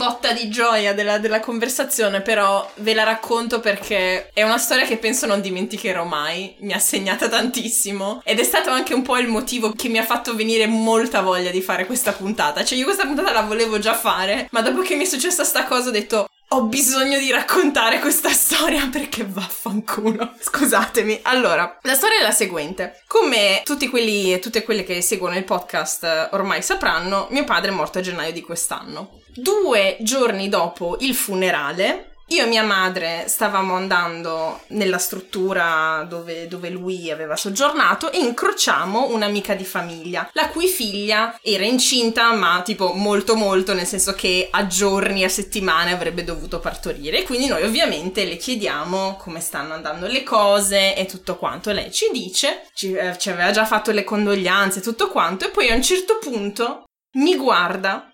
[0.00, 4.98] botta di gioia della, della conversazione, però ve la racconto perché è una storia che
[4.98, 9.28] penso non dimenticherò mai, mi ha segnata tantissimo ed è stato anche un po' il
[9.28, 13.06] motivo che mi ha fatto venire molta voglia di fare questa puntata, cioè io questa
[13.06, 16.28] puntata la volevo già fare, ma dopo che mi è successa sta cosa ho detto
[16.52, 20.34] ho bisogno di raccontare questa storia perché vaffanculo.
[20.38, 21.20] Scusatemi.
[21.22, 23.02] Allora, la storia è la seguente.
[23.06, 27.74] Come tutti quelli e tutte quelle che seguono il podcast ormai sapranno, mio padre è
[27.74, 29.20] morto a gennaio di quest'anno.
[29.32, 36.70] Due giorni dopo il funerale, io e mia madre stavamo andando nella struttura dove, dove,
[36.70, 42.92] lui aveva soggiornato e incrociamo un'amica di famiglia, la cui figlia era incinta, ma tipo
[42.92, 47.24] molto molto, nel senso che a giorni, a settimane avrebbe dovuto partorire.
[47.24, 51.72] Quindi noi ovviamente le chiediamo come stanno andando le cose e tutto quanto.
[51.72, 55.50] Lei ci dice, ci, eh, ci aveva già fatto le condoglianze e tutto quanto, e
[55.50, 58.08] poi a un certo punto mi guarda,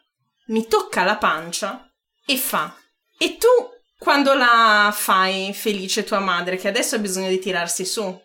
[0.47, 1.87] mi tocca la pancia
[2.25, 2.75] e fa:
[3.19, 8.21] E tu quando la fai felice tua madre che adesso ha bisogno di tirarsi su.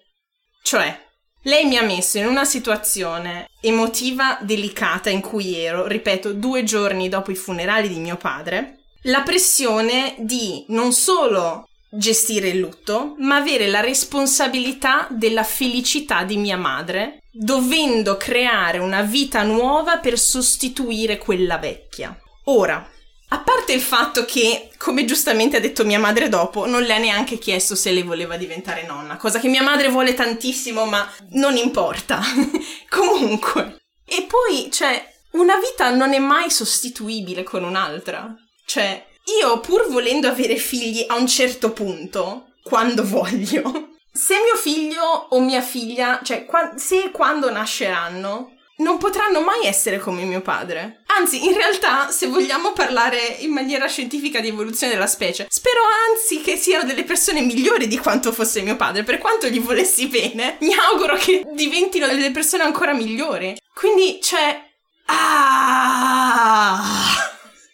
[0.64, 1.10] Cioè,
[1.44, 7.10] lei mi ha messo in una situazione emotiva delicata in cui ero, ripeto, due giorni
[7.10, 13.38] dopo i funerali di mio padre, la pressione di non solo gestire il lutto, ma
[13.38, 21.18] avere la responsabilità della felicità di mia madre, dovendo creare una vita nuova per sostituire
[21.18, 22.16] quella vecchia.
[22.46, 22.88] Ora,
[23.34, 26.98] a parte il fatto che, come giustamente ha detto mia madre dopo, non le ha
[26.98, 31.56] neanche chiesto se lei voleva diventare nonna, cosa che mia madre vuole tantissimo, ma non
[31.56, 32.20] importa.
[32.89, 33.78] Comunque.
[34.06, 38.36] E poi, cioè, una vita non è mai sostituibile con un'altra.
[38.65, 39.06] Cioè,
[39.39, 45.39] io pur volendo avere figli a un certo punto, quando voglio, se mio figlio o
[45.39, 51.04] mia figlia, cioè, se e quando nasceranno, non potranno mai essere come mio padre.
[51.17, 56.41] Anzi, in realtà, se vogliamo parlare in maniera scientifica di evoluzione della specie, spero anzi
[56.41, 59.04] che siano delle persone migliori di quanto fosse mio padre.
[59.04, 63.58] Per quanto gli volessi bene, mi auguro che diventino delle persone ancora migliori.
[63.74, 64.70] Quindi c'è.
[65.06, 66.82] Ah!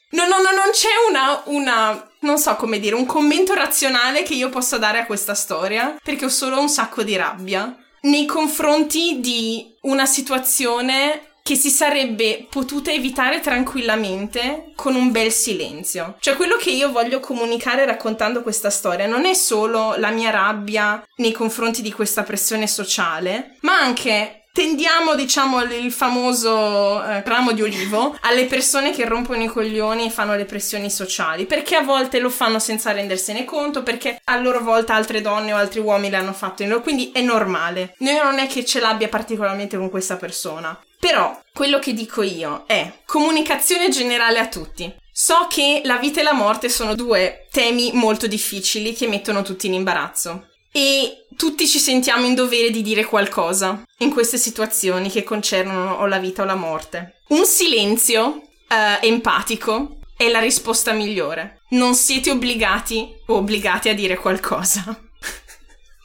[0.09, 4.33] No, no, no, non c'è una, una, non so come dire, un commento razionale che
[4.33, 9.19] io possa dare a questa storia, perché ho solo un sacco di rabbia nei confronti
[9.19, 16.17] di una situazione che si sarebbe potuta evitare tranquillamente con un bel silenzio.
[16.19, 21.01] Cioè quello che io voglio comunicare raccontando questa storia non è solo la mia rabbia
[21.17, 27.61] nei confronti di questa pressione sociale, ma anche tendiamo, diciamo, il famoso eh, ramo di
[27.61, 32.17] olivo alle persone che rompono i coglioni e fanno le pressioni sociali, perché a volte
[32.17, 36.33] lo fanno senza rendersene conto, perché a loro volta altre donne o altri uomini l'hanno
[36.33, 37.93] fatto in loro, quindi è normale.
[37.99, 40.75] Io non è che ce l'abbia particolarmente con questa persona.
[40.99, 44.91] Però quello che dico io è comunicazione generale a tutti.
[45.11, 49.67] So che la vita e la morte sono due temi molto difficili che mettono tutti
[49.67, 55.23] in imbarazzo e tutti ci sentiamo in dovere di dire qualcosa in queste situazioni che
[55.23, 57.21] concernono o la vita o la morte.
[57.29, 61.61] Un silenzio eh, empatico è la risposta migliore.
[61.69, 64.95] Non siete obbligati o obbligati a dire qualcosa.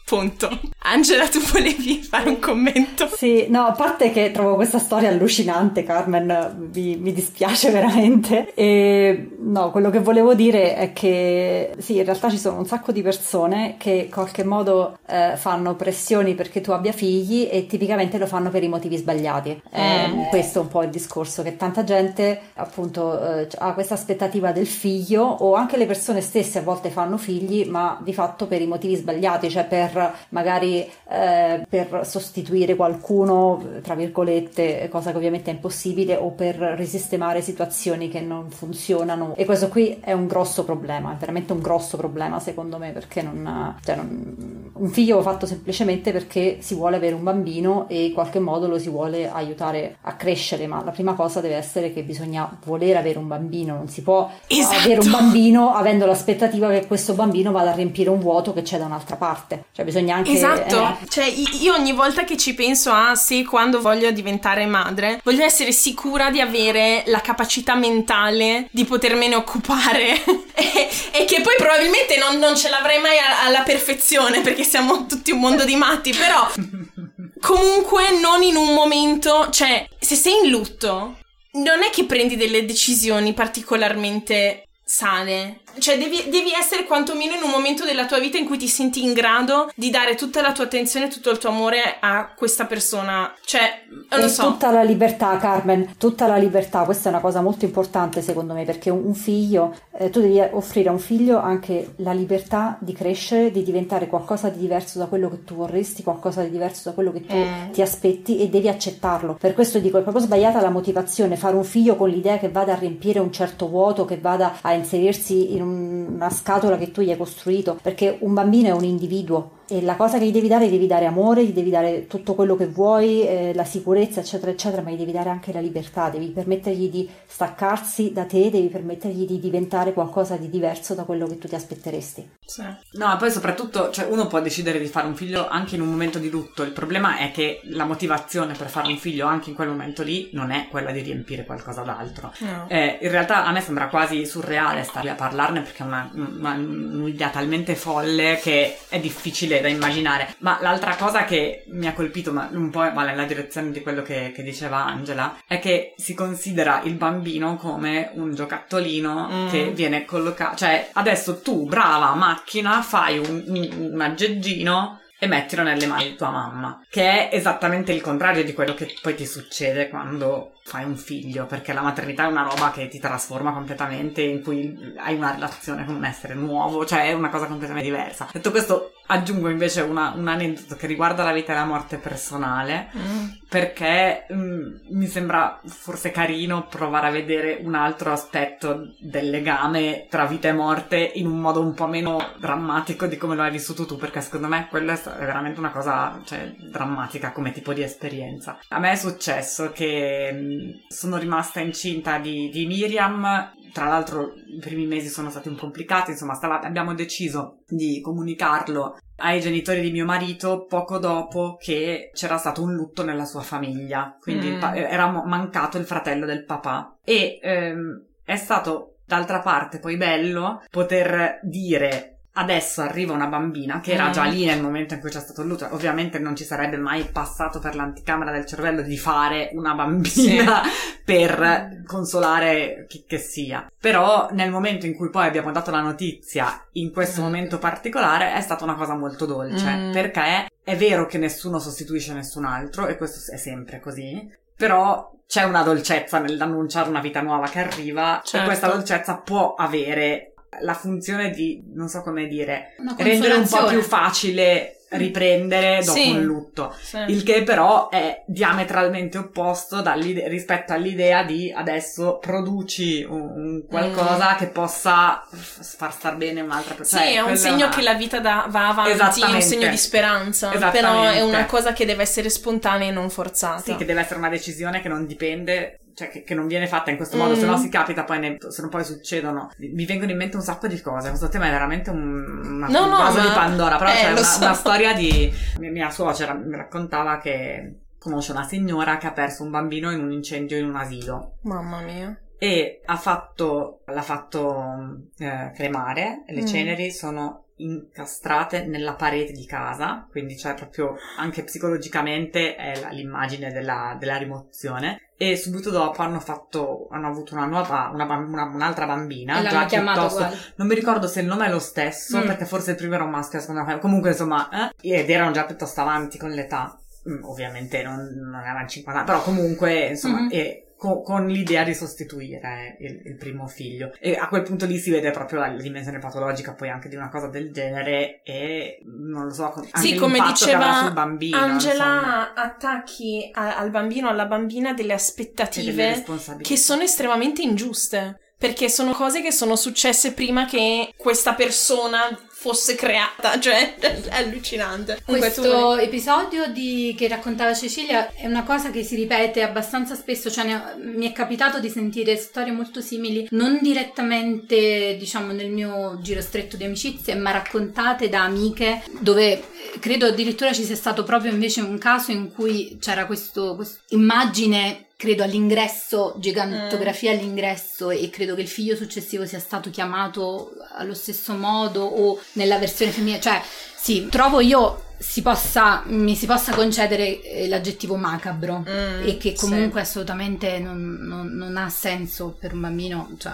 [0.05, 0.61] Punto.
[0.85, 3.09] Angela, tu volevi fare un commento?
[3.15, 8.53] Sì, no, a parte che trovo questa storia allucinante, Carmen, mi, mi, dispiace veramente.
[8.55, 12.91] E no, quello che volevo dire è che sì, in realtà ci sono un sacco
[12.91, 18.19] di persone che in qualche modo eh, fanno pressioni perché tu abbia figli e tipicamente
[18.19, 19.63] lo fanno per i motivi sbagliati.
[19.71, 20.23] Eh, mm.
[20.31, 24.67] Questo è un po' il discorso, che tanta gente appunto eh, ha questa aspettativa del
[24.67, 28.67] figlio o anche le persone stesse a volte fanno figli, ma di fatto per i
[28.67, 35.55] motivi sbagliati, cioè per magari eh, per sostituire qualcuno, tra virgolette, cosa che ovviamente è
[35.55, 39.35] impossibile, o per risistemare situazioni che non funzionano.
[39.37, 43.23] E questo qui è un grosso problema, è veramente un grosso problema secondo me, perché
[43.23, 48.07] non, cioè non, un figlio va fatto semplicemente perché si vuole avere un bambino e
[48.07, 51.93] in qualche modo lo si vuole aiutare a crescere, ma la prima cosa deve essere
[51.93, 54.77] che bisogna voler avere un bambino, non si può esatto.
[54.79, 58.79] avere un bambino avendo l'aspettativa che questo bambino vada a riempire un vuoto che c'è
[58.79, 59.65] da un'altra parte.
[59.73, 60.33] Cioè bisogna anche...
[60.33, 61.09] Esatto, eh.
[61.09, 65.73] cioè io ogni volta che ci penso a se quando voglio diventare madre, voglio essere
[65.73, 70.23] sicura di avere la capacità mentale di potermene occupare
[70.55, 75.07] e, e, che poi probabilmente non, non ce l'avrei mai a, alla perfezione perché siamo
[75.07, 76.51] tutti un mondo di matti, però
[77.41, 81.17] comunque non in un momento, cioè se sei in lutto
[81.53, 87.51] non è che prendi delle decisioni particolarmente sane cioè, devi, devi, essere quantomeno in un
[87.51, 90.65] momento della tua vita in cui ti senti in grado di dare tutta la tua
[90.65, 93.33] attenzione e tutto il tuo amore a questa persona.
[93.45, 94.45] Cioè, non so.
[94.45, 96.83] Tutta la libertà, Carmen, tutta la libertà.
[96.83, 100.89] Questa è una cosa molto importante secondo me, perché un, figlio, eh, tu devi offrire
[100.89, 105.31] a un figlio anche la libertà di crescere, di diventare qualcosa di diverso da quello
[105.31, 107.71] che tu vorresti, qualcosa di diverso da quello che tu mm.
[107.73, 109.37] ti aspetti e devi accettarlo.
[109.41, 112.73] Per questo dico, è proprio sbagliata la motivazione, fare un figlio con l'idea che vada
[112.73, 117.11] a riempire un certo vuoto, che vada a inserirsi in una scatola che tu gli
[117.11, 120.67] hai costruito, perché un bambino è un individuo e la cosa che gli devi dare,
[120.67, 124.51] gli devi dare amore, gli devi dare tutto quello che vuoi, eh, la sicurezza, eccetera,
[124.51, 128.69] eccetera, ma gli devi dare anche la libertà, devi permettergli di staccarsi da te, devi
[128.69, 132.29] permettergli di diventare qualcosa di diverso da quello che tu ti aspetteresti.
[132.45, 132.63] Sì.
[132.63, 135.89] No, ma poi soprattutto, cioè, uno può decidere di fare un figlio anche in un
[135.89, 139.57] momento di lutto, il problema è che la motivazione per fare un figlio anche in
[139.57, 142.31] quel momento lì non è quella di riempire qualcosa d'altro.
[142.41, 142.67] No.
[142.69, 146.53] Eh, in realtà a me sembra quasi surreale stare a parlarne perché è una, una,
[146.53, 150.35] un'idea talmente folle che è difficile da immaginare.
[150.39, 154.03] Ma l'altra cosa che mi ha colpito, ma un po' va nella direzione di quello
[154.03, 159.49] che, che diceva Angela, è che si considera il bambino come un giocattolino mm.
[159.49, 160.57] che viene collocato.
[160.57, 166.17] Cioè, adesso tu, brava macchina, fai un, un, un aggeggino e mettilo nelle mani di
[166.17, 170.83] tua mamma, che è esattamente il contrario di quello che poi ti succede quando fai
[170.85, 175.15] un figlio, perché la maternità è una roba che ti trasforma completamente, in cui hai
[175.15, 178.27] una relazione con un essere nuovo, cioè è una cosa completamente diversa.
[178.33, 182.89] Detto questo, aggiungo invece una, un aneddoto che riguarda la vita e la morte personale,
[182.97, 183.29] mm.
[183.49, 190.07] perché mh, mm, mi sembra forse carino provare a vedere un altro aspetto del legame
[190.09, 193.51] tra vita e morte in un modo un po' meno drammatico di come lo hai
[193.51, 197.83] vissuto tu, perché secondo me quella è veramente una cosa cioè, drammatica come tipo di
[197.83, 198.59] esperienza.
[198.69, 204.35] A me è successo che mh, mm, sono rimasta incinta di, di Miriam tra l'altro
[204.47, 209.41] i primi mesi sono stati un po' complicati, insomma stava, abbiamo deciso di comunicarlo ai
[209.41, 214.51] genitori di mio marito poco dopo che c'era stato un lutto nella sua famiglia, quindi
[214.51, 214.61] mm.
[214.61, 220.63] pa- era mancato il fratello del papà e ehm, è stato d'altra parte poi bello
[220.71, 224.31] poter dire Adesso arriva una bambina che era già mm.
[224.31, 225.69] lì nel momento in cui c'è stato il lutto.
[225.73, 230.71] Ovviamente non ci sarebbe mai passato per l'anticamera del cervello di fare una bambina sì.
[231.05, 233.71] per consolare chi che sia.
[233.79, 237.25] Però nel momento in cui poi abbiamo dato la notizia, in questo mm.
[237.25, 239.71] momento particolare, è stata una cosa molto dolce.
[239.71, 239.93] Mm.
[239.93, 244.41] Perché è vero che nessuno sostituisce nessun altro, e questo è sempre così.
[244.57, 248.45] Però c'è una dolcezza nell'annunciare una vita nuova che arriva certo.
[248.45, 253.65] e questa dolcezza può avere la funzione di, non so come dire, rendere un po'
[253.67, 256.75] più facile riprendere dopo sì, un lutto.
[256.81, 256.99] Sì.
[257.09, 259.83] Il che però è diametralmente opposto
[260.27, 264.37] rispetto all'idea di adesso produci un, un qualcosa mm.
[264.37, 267.03] che possa far star bene un'altra persona.
[267.03, 267.69] Sì, cioè, è un segno una...
[267.75, 270.51] che la vita da, va avanti, è un segno di speranza.
[270.51, 273.63] Però è una cosa che deve essere spontanea e non forzata.
[273.63, 276.91] Sì, che deve essere una decisione che non dipende cioè che, che, non viene fatta
[276.91, 277.39] in questo modo, mm.
[277.39, 280.43] se no si capita poi, ne, se non poi succedono, mi vengono in mente un
[280.43, 283.11] sacco di cose, questo tema è veramente un, una no, no, ma...
[283.11, 284.45] di Pandora, però eh, c'è una, so.
[284.45, 289.51] una, storia di mia suocera mi raccontava che conosce una signora che ha perso un
[289.51, 291.37] bambino in un incendio in un asilo.
[291.43, 292.19] Mamma mia.
[292.37, 296.47] E ha fatto, l'ha fatto eh, cremare, le mm.
[296.47, 303.97] ceneri sono incastrate nella parete di casa, quindi cioè proprio anche psicologicamente è l'immagine della,
[303.99, 305.11] della, rimozione.
[305.17, 309.39] E subito dopo hanno fatto, hanno avuto una nuova, una, una, un'altra bambina.
[309.39, 312.27] E l'hanno piuttosto, Non mi ricordo se il nome è lo stesso, mm.
[312.27, 315.45] perché forse il primo era un maschio, la seconda Comunque insomma, eh, ed erano già
[315.45, 316.77] piuttosto avanti con l'età.
[317.09, 320.31] Mm, ovviamente non, non erano 50 però comunque insomma, mm-hmm.
[320.31, 323.93] e con, con l'idea di sostituire il, il, primo figlio.
[324.01, 327.09] E a quel punto lì si vede proprio la dimensione patologica poi anche di una
[327.09, 331.37] cosa del genere e non lo so, anche sì, come diceva sul bambino.
[331.37, 332.35] Angela, insomma.
[332.35, 336.05] attacchi a, al bambino, alla bambina delle aspettative
[336.41, 338.17] che sono estremamente ingiuste.
[338.43, 342.09] Perché sono cose che sono successe prima che questa persona
[342.43, 345.01] fosse creata, cioè è allucinante.
[345.05, 350.45] Questo episodio di, che raccontava Cecilia è una cosa che si ripete abbastanza spesso, cioè
[350.45, 356.21] ne, mi è capitato di sentire storie molto simili, non direttamente diciamo nel mio giro
[356.21, 359.43] stretto di amicizie, ma raccontate da amiche dove eh,
[359.79, 363.57] credo addirittura ci sia stato proprio invece un caso in cui c'era questa
[363.91, 367.19] immagine credo all'ingresso, gigantografia mm.
[367.19, 372.57] all'ingresso e credo che il figlio successivo sia stato chiamato allo stesso modo o nella
[372.57, 373.43] versione femminile, cioè
[373.75, 379.35] sì, trovo io si possa, mi si possa concedere eh, l'aggettivo macabro mm, e che
[379.35, 379.89] comunque sì.
[379.89, 383.33] assolutamente non, non, non, ha senso per un bambino cioè,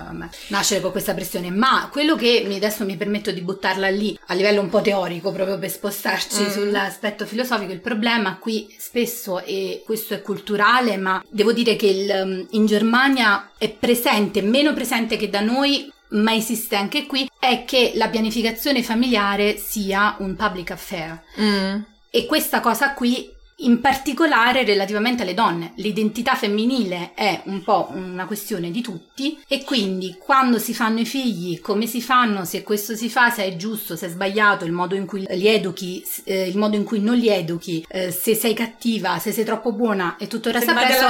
[0.49, 1.51] nascere con questa pressione.
[1.51, 5.31] Ma quello che mi, adesso mi permetto di buttarla lì a livello un po' teorico,
[5.31, 6.49] proprio per spostarci mm.
[6.49, 12.47] sull'aspetto filosofico, il problema qui spesso, e questo è culturale, ma devo dire che il,
[12.51, 17.93] in Germania è presente, meno presente che da noi, ma esiste anche qui, è che
[17.95, 21.23] la pianificazione familiare sia un public affair.
[21.41, 21.81] Mm.
[22.11, 25.73] E questa cosa qui in particolare relativamente alle donne.
[25.77, 31.07] L'identità femminile è un po' una questione di tutti e quindi quando si fanno i
[31.07, 34.73] figli, come si fanno, se questo si fa, se è giusto, se è sbagliato, il
[34.73, 38.35] modo in cui li educhi, eh, il modo in cui non li educhi, eh, se
[38.35, 41.07] sei cattiva, se sei troppo buona e tutto il resto appresso.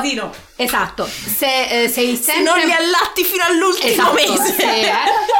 [0.56, 2.34] Esatto, se eh, sei sempre...
[2.34, 4.52] Se non li allatti fino all'ultimo esatto, mese.
[4.54, 4.90] Se, eh,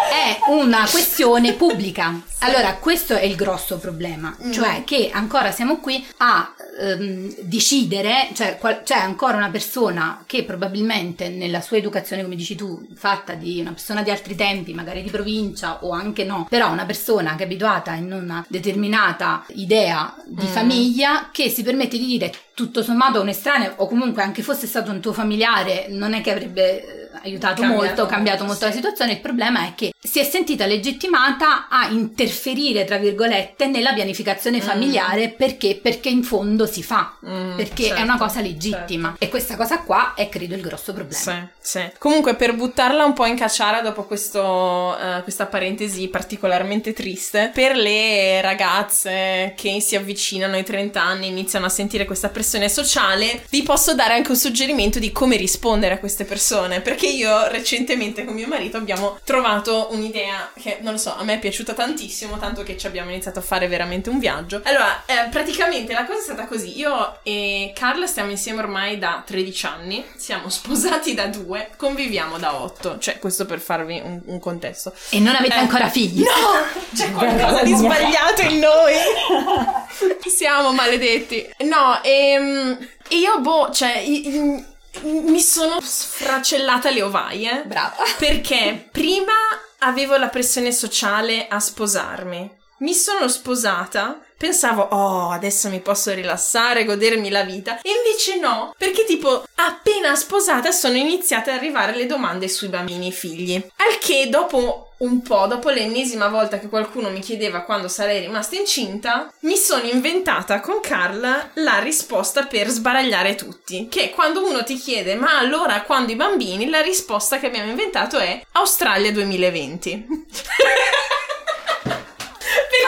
[0.09, 2.21] è una questione pubblica.
[2.41, 4.53] Allora, questo è il grosso problema, mm.
[4.53, 6.55] cioè che ancora siamo qui a
[6.99, 12.55] ehm, decidere, cioè qual- c'è ancora una persona che probabilmente nella sua educazione, come dici
[12.55, 16.71] tu, fatta di una persona di altri tempi, magari di provincia o anche no, però
[16.71, 20.49] una persona che è abituata in una determinata idea di mm.
[20.49, 24.67] famiglia che si permette di dire tutto sommato a un estraneo o comunque anche fosse
[24.67, 28.71] stato un tuo familiare, non è che avrebbe aiutato Cambiato molto, cambiato molto, molto la
[28.71, 28.77] sì.
[28.77, 29.13] situazione.
[29.13, 35.31] Il problema è che si è sentita legittimata a interferire, tra virgolette, nella pianificazione familiare
[35.31, 35.79] perché?
[35.81, 39.17] Perché in fondo si fa, Mm, perché è certo, una cosa legittima.
[39.19, 41.51] E questa cosa qua è credo il grosso problema.
[41.61, 41.91] Sì, sì.
[41.99, 47.77] Comunque, per buttarla un po' in cacciara dopo questo, eh, questa parentesi particolarmente triste, per
[47.77, 53.45] le ragazze che si avvicinano ai 30 anni e iniziano a sentire questa pressione sociale,
[53.51, 56.81] vi posso dare anche un suggerimento di come rispondere a queste persone.
[56.81, 61.35] Perché io recentemente con mio marito abbiamo trovato un'idea che, non lo so, a me
[61.35, 64.61] è piaciuta tantissimo, tanto che ci abbiamo iniziato a fare veramente un viaggio.
[64.65, 66.79] Allora, eh, praticamente la cosa è stata così.
[66.79, 72.55] Io e Carla stiamo insieme ormai da 13 anni, siamo sposati da due, conviviamo da
[72.61, 74.93] 8, cioè questo per farvi un, un contesto.
[75.11, 76.21] E non avete Eh, ancora figli.
[76.23, 76.87] No!
[76.95, 78.95] C'è qualcosa di sbagliato in noi!
[80.29, 81.49] Siamo maledetti.
[81.61, 84.65] No, ehm, e io, boh, cioè, i- i-
[85.03, 87.65] mi sono sfracellata le ovaie.
[87.67, 87.97] Brava.
[88.19, 89.33] Perché prima
[89.79, 92.57] avevo la pressione sociale a sposarmi.
[92.79, 97.81] Mi sono sposata, pensavo, oh, adesso mi posso rilassare, godermi la vita.
[97.83, 103.09] E invece no, perché tipo, appena sposata sono iniziate ad arrivare le domande sui bambini
[103.09, 103.55] e figli.
[103.55, 108.57] Al che dopo un po', dopo l'ennesima volta che qualcuno mi chiedeva quando sarei rimasta
[108.57, 113.89] incinta, mi sono inventata con Carla la risposta per sbaragliare tutti.
[113.89, 118.19] Che quando uno ti chiede, ma allora quando i bambini, la risposta che abbiamo inventato
[118.19, 120.07] è Australia 2020.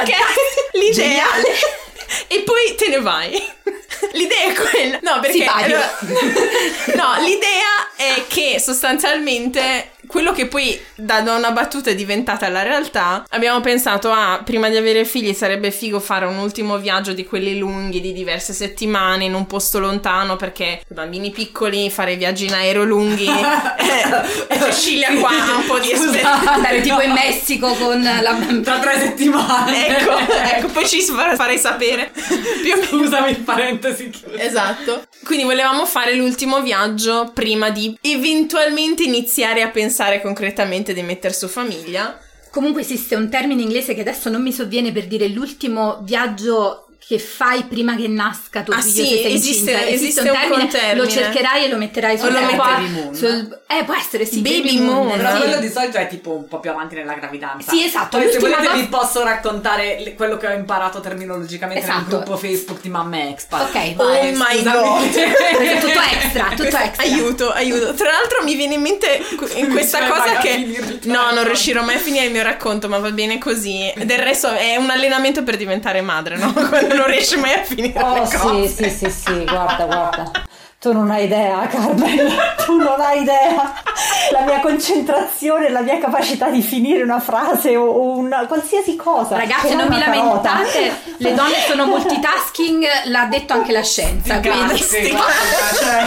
[0.04, 0.16] Perché
[0.72, 1.26] l'idea...
[2.26, 3.30] E poi te ne vai.
[4.12, 4.98] L'idea è quella.
[5.02, 5.38] No, perché.
[5.38, 5.78] Simpatico.
[6.96, 13.24] no, l'idea è che sostanzialmente quello che poi da una battuta è diventata la realtà,
[13.30, 17.56] abbiamo pensato, ah, prima di avere figli sarebbe figo fare un ultimo viaggio di quelli
[17.56, 22.54] lunghi, di diverse settimane, in un posto lontano, perché i bambini piccoli, fare viaggi in
[22.54, 26.52] aereo lunghi, eh, e Cecilia qua ha un po' di esperienza.
[26.54, 29.98] Andare tipo in Messico con la Tra tre settimane.
[29.98, 32.10] Ecco, ecco, poi ci fa- farei sapere.
[32.12, 32.86] Più o meno.
[32.86, 34.42] Scusami, parentesi chiusa.
[34.42, 35.02] Esatto.
[35.24, 41.48] Quindi volevamo fare l'ultimo viaggio prima di eventualmente iniziare a pensare concretamente di mettere su
[41.48, 42.18] famiglia.
[42.50, 47.18] Comunque esiste un termine inglese che adesso non mi sovviene per dire l'ultimo viaggio che
[47.18, 49.90] fai prima che nasca tuo Ah, figlio sì, se sei esiste- incinta.
[49.90, 50.94] esiste un contermine.
[50.94, 53.14] lo cercherai e lo metterai sul lo qua- Baby moon.
[53.14, 55.38] sul- eh può essere sì Baby moon, Però sì.
[55.40, 57.70] quello di solito è tipo un po' più avanti nella gravidanza.
[57.70, 61.90] Sì, esatto, Poi se volete cosa- vi posso raccontare quello che ho imparato terminologicamente nel
[61.96, 62.16] Esatto.
[62.18, 63.62] gruppo Facebook di mamme expat.
[63.74, 63.92] Ok.
[63.96, 65.10] Oh Vai, my scusami.
[65.10, 65.18] Questo
[65.64, 67.02] è tutto extra, tutto extra.
[67.04, 67.94] Aiuto, aiuto.
[67.94, 69.20] Tra l'altro mi viene in mente
[69.54, 72.98] in questa Cioè, cosa che no, non riuscirò mai a finire il mio racconto, ma
[72.98, 73.92] va bene così.
[73.96, 76.52] Del resto è un allenamento per diventare madre, no?
[76.94, 78.68] Non riesci mai a finire Oh le cose.
[78.68, 80.30] sì, sì, sì, sì, guarda, guarda.
[80.80, 82.32] Tu non hai idea, Carmen,
[82.64, 83.74] tu non hai idea.
[84.32, 89.36] La mia concentrazione, la mia capacità di finire una frase o una qualsiasi cosa.
[89.36, 90.52] Ragazze, Che non vi una carota.
[90.54, 94.40] lamentate, le donne sono multitasking, l'ha detto anche la scienza.
[94.40, 96.04] quindi- Grazie, guarda, cioè,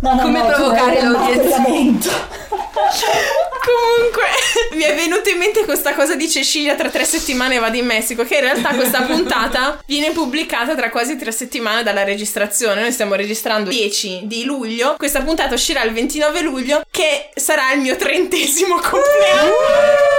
[0.00, 2.12] No, no, Come no, provocare l'audience.
[3.64, 4.24] Comunque,
[4.72, 8.24] mi è venuta in mente questa cosa di Cecilia tra tre settimane vado in Messico,
[8.24, 12.82] che in realtà questa puntata viene pubblicata tra quasi tre settimane dalla registrazione.
[12.82, 17.72] Noi stiamo registrando il 10 di luglio, questa puntata uscirà il 29 luglio, che sarà
[17.72, 20.13] il mio trentesimo compleanno.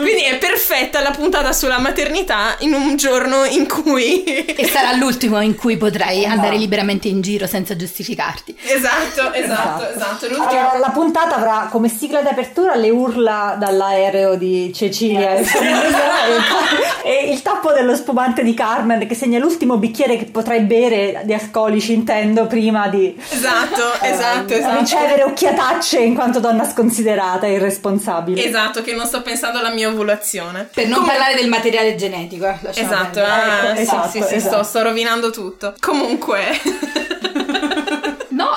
[0.10, 4.24] Quindi è perfetta la puntata sulla maternità in un giorno in cui...
[4.24, 8.56] E sarà l'ultimo in cui potrai andare liberamente in giro senza giustificarti.
[8.62, 10.26] Esatto, esatto, esatto.
[10.26, 10.48] L'ultimo...
[10.48, 15.46] Allora, la puntata avrà come sigla d'apertura le urla dall'aereo di Cecilia e,
[17.04, 21.32] e il tappo dello spumante di Carmen che segna l'ultimo bicchiere che potrai bere di
[21.32, 24.78] alcolici, intendo, prima di Esatto, esatto, eh, esatto.
[24.78, 28.44] ricevere occhiatacce in quanto donna sconsiderata e irresponsabile.
[28.44, 30.68] Esatto, che non sto pensando alla mia ovulazione.
[30.72, 32.46] Per non Comunque- parlare del materiale genetico.
[32.46, 34.54] eh, Esatto, ah, esatto, sì, sì, esatto.
[34.56, 35.74] Sto, sto rovinando tutto.
[35.80, 36.44] Comunque,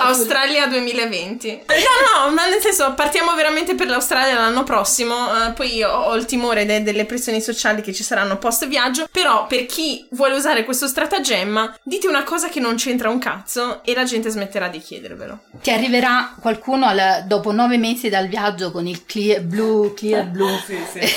[0.08, 1.64] Australia 2020.
[1.68, 5.16] No, no, ma nel senso, partiamo veramente per l'Australia l'anno prossimo.
[5.48, 9.08] eh, poi io ho il timore de- delle pressioni sociali che ci saranno post viaggio.
[9.12, 13.82] Però, per chi vuole usare questo stratagemma, dite una cosa che non c'entra un cazzo
[13.84, 15.40] e la gente smetterà di chiedervelo.
[15.62, 20.48] ti arriverà qualcuno al- dopo nove mesi dal viaggio con il clear blu, clear blu.
[20.66, 21.00] sì, sì.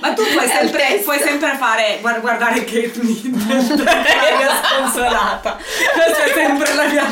[0.00, 5.56] Ma tu puoi sempre, puoi sempre fare guard- guardare Kate Middleton mia sconsolata.
[5.56, 7.04] Questa è sempre la mia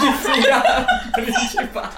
[1.14, 1.90] 跟 你去拔。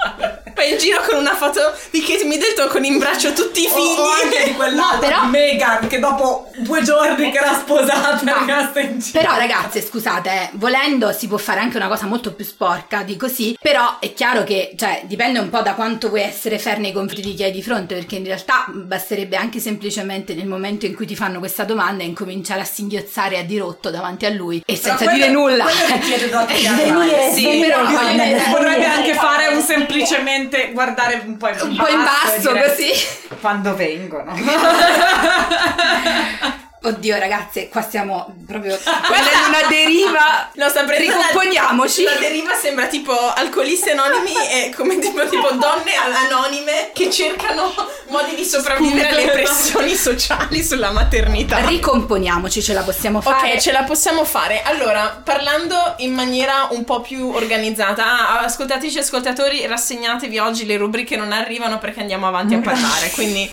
[0.56, 3.98] Poi in giro con una foto di Kate Middleton con in braccio tutti i figli.
[3.98, 7.52] O, o anche di quell'altra No, però- di Meghan che dopo due giorni che era
[7.54, 9.20] sposata è rimasta in giro.
[9.20, 13.16] Però ragazze, scusate, eh, volendo si può fare anche una cosa molto più sporca di
[13.16, 16.92] così, però è chiaro che, cioè, dipende un po' da quanto vuoi essere fair nei
[16.92, 20.94] confronti di chi hai di fronte, perché in realtà basterebbe anche semplicemente nel momento in
[20.94, 25.04] cui ti fanno questa domanda incominciare a singhiozzare a dirotto davanti a lui e senza
[25.04, 25.64] quello- dire nulla.
[25.64, 27.34] quello richiede doti Svenire, teatrali.
[27.34, 28.52] Sì, però.
[28.56, 32.90] Potrebbe anche fare un semplicemente guardare un po' in basso, un po' in basso così.
[33.40, 34.34] Quando vengono.
[36.86, 40.50] Oddio ragazze, qua stiamo proprio prendendo una deriva.
[40.54, 42.04] No, sta prendendo la- Ricomponiamoci.
[42.04, 45.92] La, deriva sembra tipo alcolisti anonimi e come tipo, tipo donne
[46.26, 47.72] anonime che cercano
[48.08, 51.58] modi di sopravvivere alle pressioni sociali sulla maternità.
[51.66, 53.54] Ricomponiamoci, ce la possiamo fare.
[53.54, 54.62] Ok, ce la possiamo fare.
[54.62, 60.76] Allora, parlando in maniera un po' più organizzata, ah, ascoltateci e ascoltatori, rassegnatevi oggi le
[60.76, 63.52] rubriche non arrivano perché andiamo avanti a parlare, quindi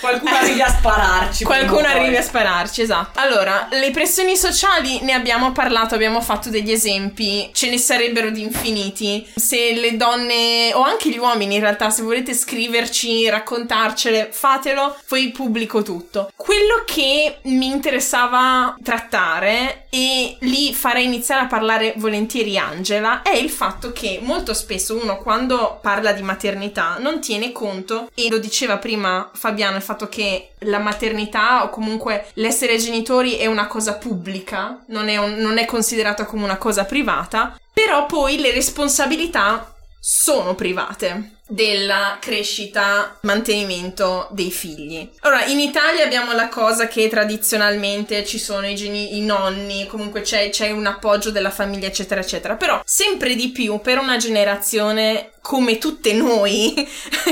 [0.00, 1.44] Qualcuno arrivi a spararci.
[1.44, 2.44] Qualcuno arrivi a spararci,
[2.82, 3.18] esatto.
[3.20, 8.42] Allora, le pressioni sociali ne abbiamo parlato, abbiamo fatto degli esempi, ce ne sarebbero di
[8.42, 9.26] infiniti.
[9.34, 15.30] Se le donne o anche gli uomini in realtà, se volete scriverci, raccontarcele, fatelo, poi
[15.30, 16.30] pubblico tutto.
[16.36, 23.50] Quello che mi interessava trattare e lì farei iniziare a parlare volentieri Angela è il
[23.50, 28.78] fatto che molto spesso uno quando parla di maternità non tiene conto e lo diceva
[28.78, 34.82] prima Fabiano il fatto che la maternità o comunque l'essere genitori è una cosa pubblica,
[34.86, 39.74] non è, un- non è considerata come una cosa privata, però poi le responsabilità
[40.08, 45.10] sono private della crescita, mantenimento dei figli.
[45.20, 50.20] Allora, in Italia abbiamo la cosa che tradizionalmente ci sono i, geni- i nonni, comunque
[50.20, 52.54] c'è, c'è un appoggio della famiglia, eccetera, eccetera.
[52.54, 56.72] Però sempre di più per una generazione come tutte noi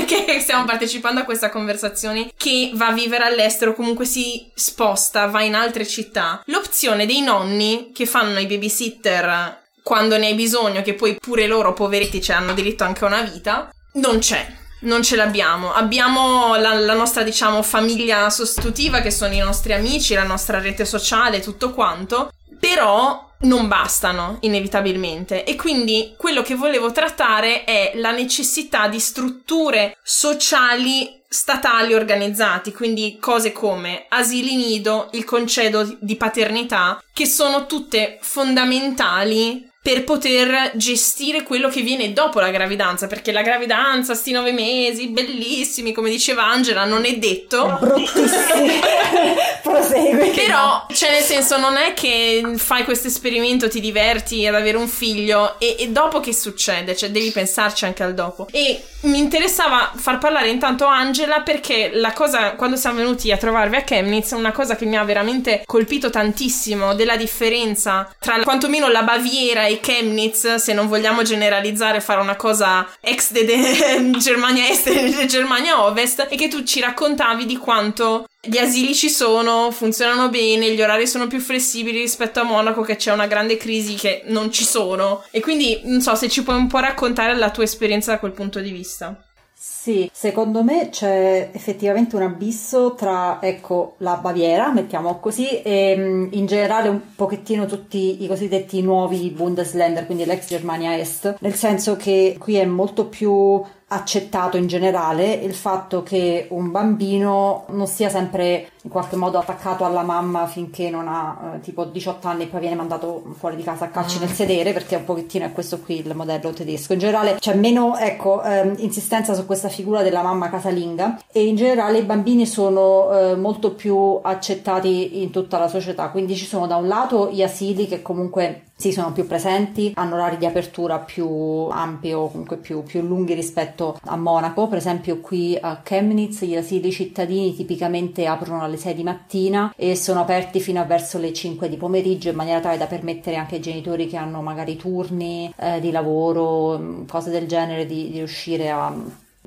[0.05, 5.43] che stiamo partecipando a questa conversazione che va a vivere all'estero, comunque si sposta, va
[5.43, 10.95] in altre città, l'opzione dei nonni che fanno i babysitter quando ne hai bisogno, che
[10.95, 14.51] poi pure loro, poveretti, cioè, hanno diritto anche a una vita, non c'è.
[14.79, 15.71] Non ce l'abbiamo.
[15.73, 20.85] Abbiamo la, la nostra, diciamo, famiglia sostitutiva, che sono i nostri amici, la nostra rete
[20.85, 22.31] sociale, tutto quanto.
[22.59, 25.43] Però non bastano, inevitabilmente.
[25.43, 33.17] E quindi quello che volevo trattare è la necessità di strutture sociali statali organizzati, quindi
[33.19, 41.43] cose come asili nido, il concedo di paternità, che sono tutte fondamentali per poter gestire
[41.43, 46.43] quello che viene dopo la gravidanza, perché la gravidanza, sti nove mesi, bellissimi, come diceva
[46.43, 47.77] Angela, non è detto.
[47.79, 48.79] Bruttissimi.
[49.61, 50.31] Prosegui.
[50.31, 54.87] Però, cioè, nel senso, non è che fai questo esperimento, ti diverti ad avere un
[54.87, 56.95] figlio e, e dopo che succede?
[56.95, 58.47] Cioè, devi pensarci anche al dopo.
[58.49, 63.75] E mi interessava far parlare intanto Angela perché la cosa, quando siamo venuti a trovarvi
[63.75, 69.03] a Chemnitz, una cosa che mi ha veramente colpito tantissimo della differenza tra quantomeno la
[69.03, 74.87] Baviera e Chemnitz, se non vogliamo generalizzare, fare una cosa ex de, de- Germania Est
[74.87, 80.29] e Germania Ovest, e che tu ci raccontavi di quanto gli asili ci sono, funzionano
[80.29, 84.23] bene, gli orari sono più flessibili rispetto a Monaco che c'è una grande crisi che
[84.27, 85.23] non ci sono.
[85.31, 88.33] E quindi non so se ci puoi un po' raccontare la tua esperienza da quel
[88.33, 89.24] punto di vista.
[89.67, 96.29] Sì, secondo me c'è effettivamente un abisso tra, ecco, la Baviera, mettiamo così, e mh,
[96.33, 101.95] in generale un pochettino tutti i cosiddetti nuovi Bundesländer, quindi l'ex Germania Est, nel senso
[101.95, 108.09] che qui è molto più accettato in generale il fatto che un bambino non sia
[108.09, 112.47] sempre in qualche modo attaccato alla mamma finché non ha eh, tipo 18 anni e
[112.47, 115.79] poi viene mandato fuori di casa a calci nel sedere perché un pochettino è questo
[115.79, 116.93] qui il modello tedesco.
[116.93, 121.55] In generale c'è meno ecco ehm, insistenza su questa figura della mamma casalinga e in
[121.55, 126.09] generale i bambini sono eh, molto più accettati in tutta la società.
[126.09, 130.15] Quindi ci sono da un lato gli asili che comunque sì, sono più presenti, hanno
[130.15, 131.27] orari di apertura più
[131.71, 134.67] ampi o comunque più, più lunghi rispetto a Monaco.
[134.67, 139.95] Per esempio, qui a Chemnitz gli asili cittadini tipicamente aprono alle 6 di mattina e
[139.95, 143.55] sono aperti fino a verso le 5 di pomeriggio in maniera tale da permettere anche
[143.55, 148.17] ai genitori che hanno magari turni eh, di lavoro, mh, cose del genere, di, di
[148.17, 148.93] riuscire a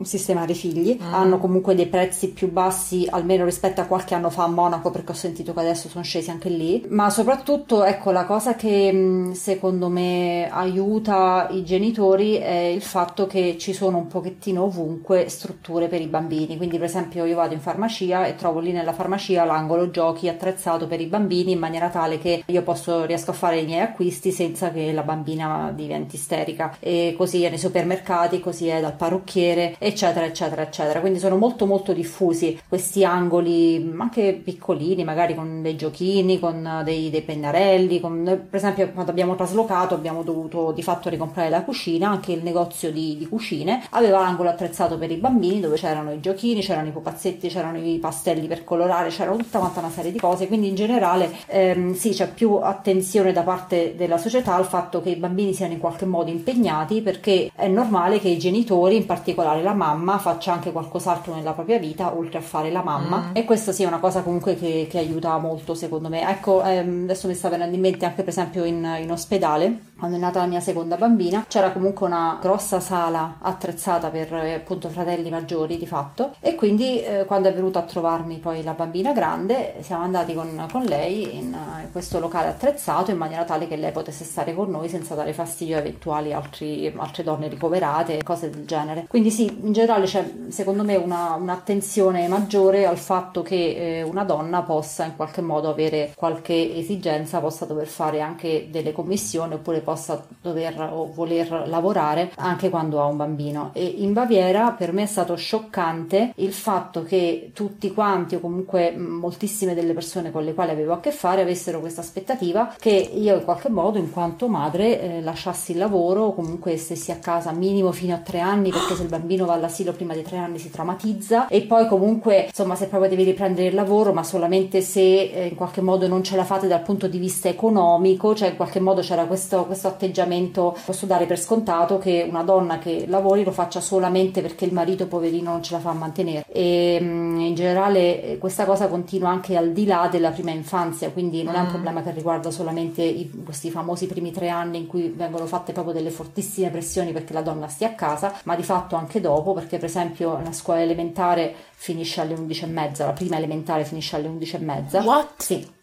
[0.05, 1.15] sistemare i figli, mm.
[1.15, 5.13] hanno comunque dei prezzi più bassi almeno rispetto a qualche anno fa a Monaco perché
[5.13, 9.89] ho sentito che adesso sono scesi anche lì, ma soprattutto ecco la cosa che secondo
[9.89, 16.01] me aiuta i genitori è il fatto che ci sono un pochettino ovunque strutture per
[16.01, 19.91] i bambini, quindi per esempio io vado in farmacia e trovo lì nella farmacia l'angolo
[19.91, 23.65] giochi attrezzato per i bambini in maniera tale che io posso riesco a fare i
[23.65, 26.77] miei acquisti senza che la bambina diventi isterica.
[26.81, 31.67] E così è nei supermercati, così è dal parrucchiere eccetera eccetera eccetera, quindi sono molto
[31.67, 38.23] molto diffusi questi angoli anche piccolini magari con dei giochini, con dei, dei pennarelli, con,
[38.25, 42.91] per esempio quando abbiamo traslocato abbiamo dovuto di fatto ricomprare la cucina, anche il negozio
[42.91, 46.93] di, di cucine aveva l'angolo attrezzato per i bambini dove c'erano i giochini, c'erano i
[46.93, 50.75] pupazzetti, c'erano i pastelli per colorare, c'era tutta quanta una serie di cose, quindi in
[50.75, 55.55] generale ehm, sì c'è più attenzione da parte della società al fatto che i bambini
[55.55, 60.19] siano in qualche modo impegnati perché è normale che i genitori, in particolare la mamma,
[60.19, 63.31] faccia anche qualcos'altro nella propria vita oltre a fare la mamma mm.
[63.33, 66.29] e questa sia una cosa comunque che, che aiuta molto secondo me.
[66.29, 70.17] Ecco, ehm, adesso mi sta venendo in mente anche per esempio in, in ospedale quando
[70.17, 74.89] è nata la mia seconda bambina, c'era comunque una grossa sala attrezzata per eh, appunto
[74.89, 79.13] fratelli maggiori di fatto e quindi eh, quando è venuta a trovarmi poi la bambina
[79.13, 83.67] grande siamo andati con, con lei in, in, eh, questo locale attrezzato in maniera tale
[83.67, 88.23] che lei potesse stare con noi senza dare fastidio a eventuali altri, altre donne ricoverate,
[88.23, 89.07] cose del genere.
[89.09, 94.25] Quindi sì, in generale c'è secondo me una, un'attenzione maggiore al fatto che eh, una
[94.25, 99.81] donna possa in qualche modo avere qualche esigenza, possa dover fare anche delle commissioni oppure
[99.81, 103.71] possa dover o voler lavorare anche quando ha un bambino.
[103.75, 108.97] E in Baviera per me è stato scioccante il fatto che tutti quanti o comunque
[108.97, 113.35] moltissime delle persone con le quali avevo a che fare avessero questa aspettativa che io
[113.35, 117.53] in qualche modo in quanto madre eh, lasciassi il lavoro o comunque stessi a casa
[117.53, 120.59] minimo fino a tre anni perché se il bambino va all'asilo prima di tre anni
[120.59, 125.01] si traumatizza e poi comunque insomma se proprio devi riprendere il lavoro ma solamente se
[125.01, 128.57] eh, in qualche modo non ce la fate dal punto di vista economico cioè in
[128.57, 133.05] qualche modo c'era questo, questo questo atteggiamento posso dare per scontato che una donna che
[133.07, 136.99] lavori lo faccia solamente perché il marito poverino non ce la fa a mantenere e
[137.01, 141.43] mm, in generale eh, questa cosa continua anche al di là della prima infanzia quindi
[141.43, 141.71] non è un mm.
[141.71, 145.95] problema che riguarda solamente i, questi famosi primi tre anni in cui vengono fatte proprio
[145.95, 149.77] delle fortissime pressioni perché la donna stia a casa ma di fatto anche dopo perché
[149.77, 155.41] per esempio la scuola elementare finisce alle 11.30 la prima elementare finisce alle 11.30 What?
[155.41, 155.77] Sì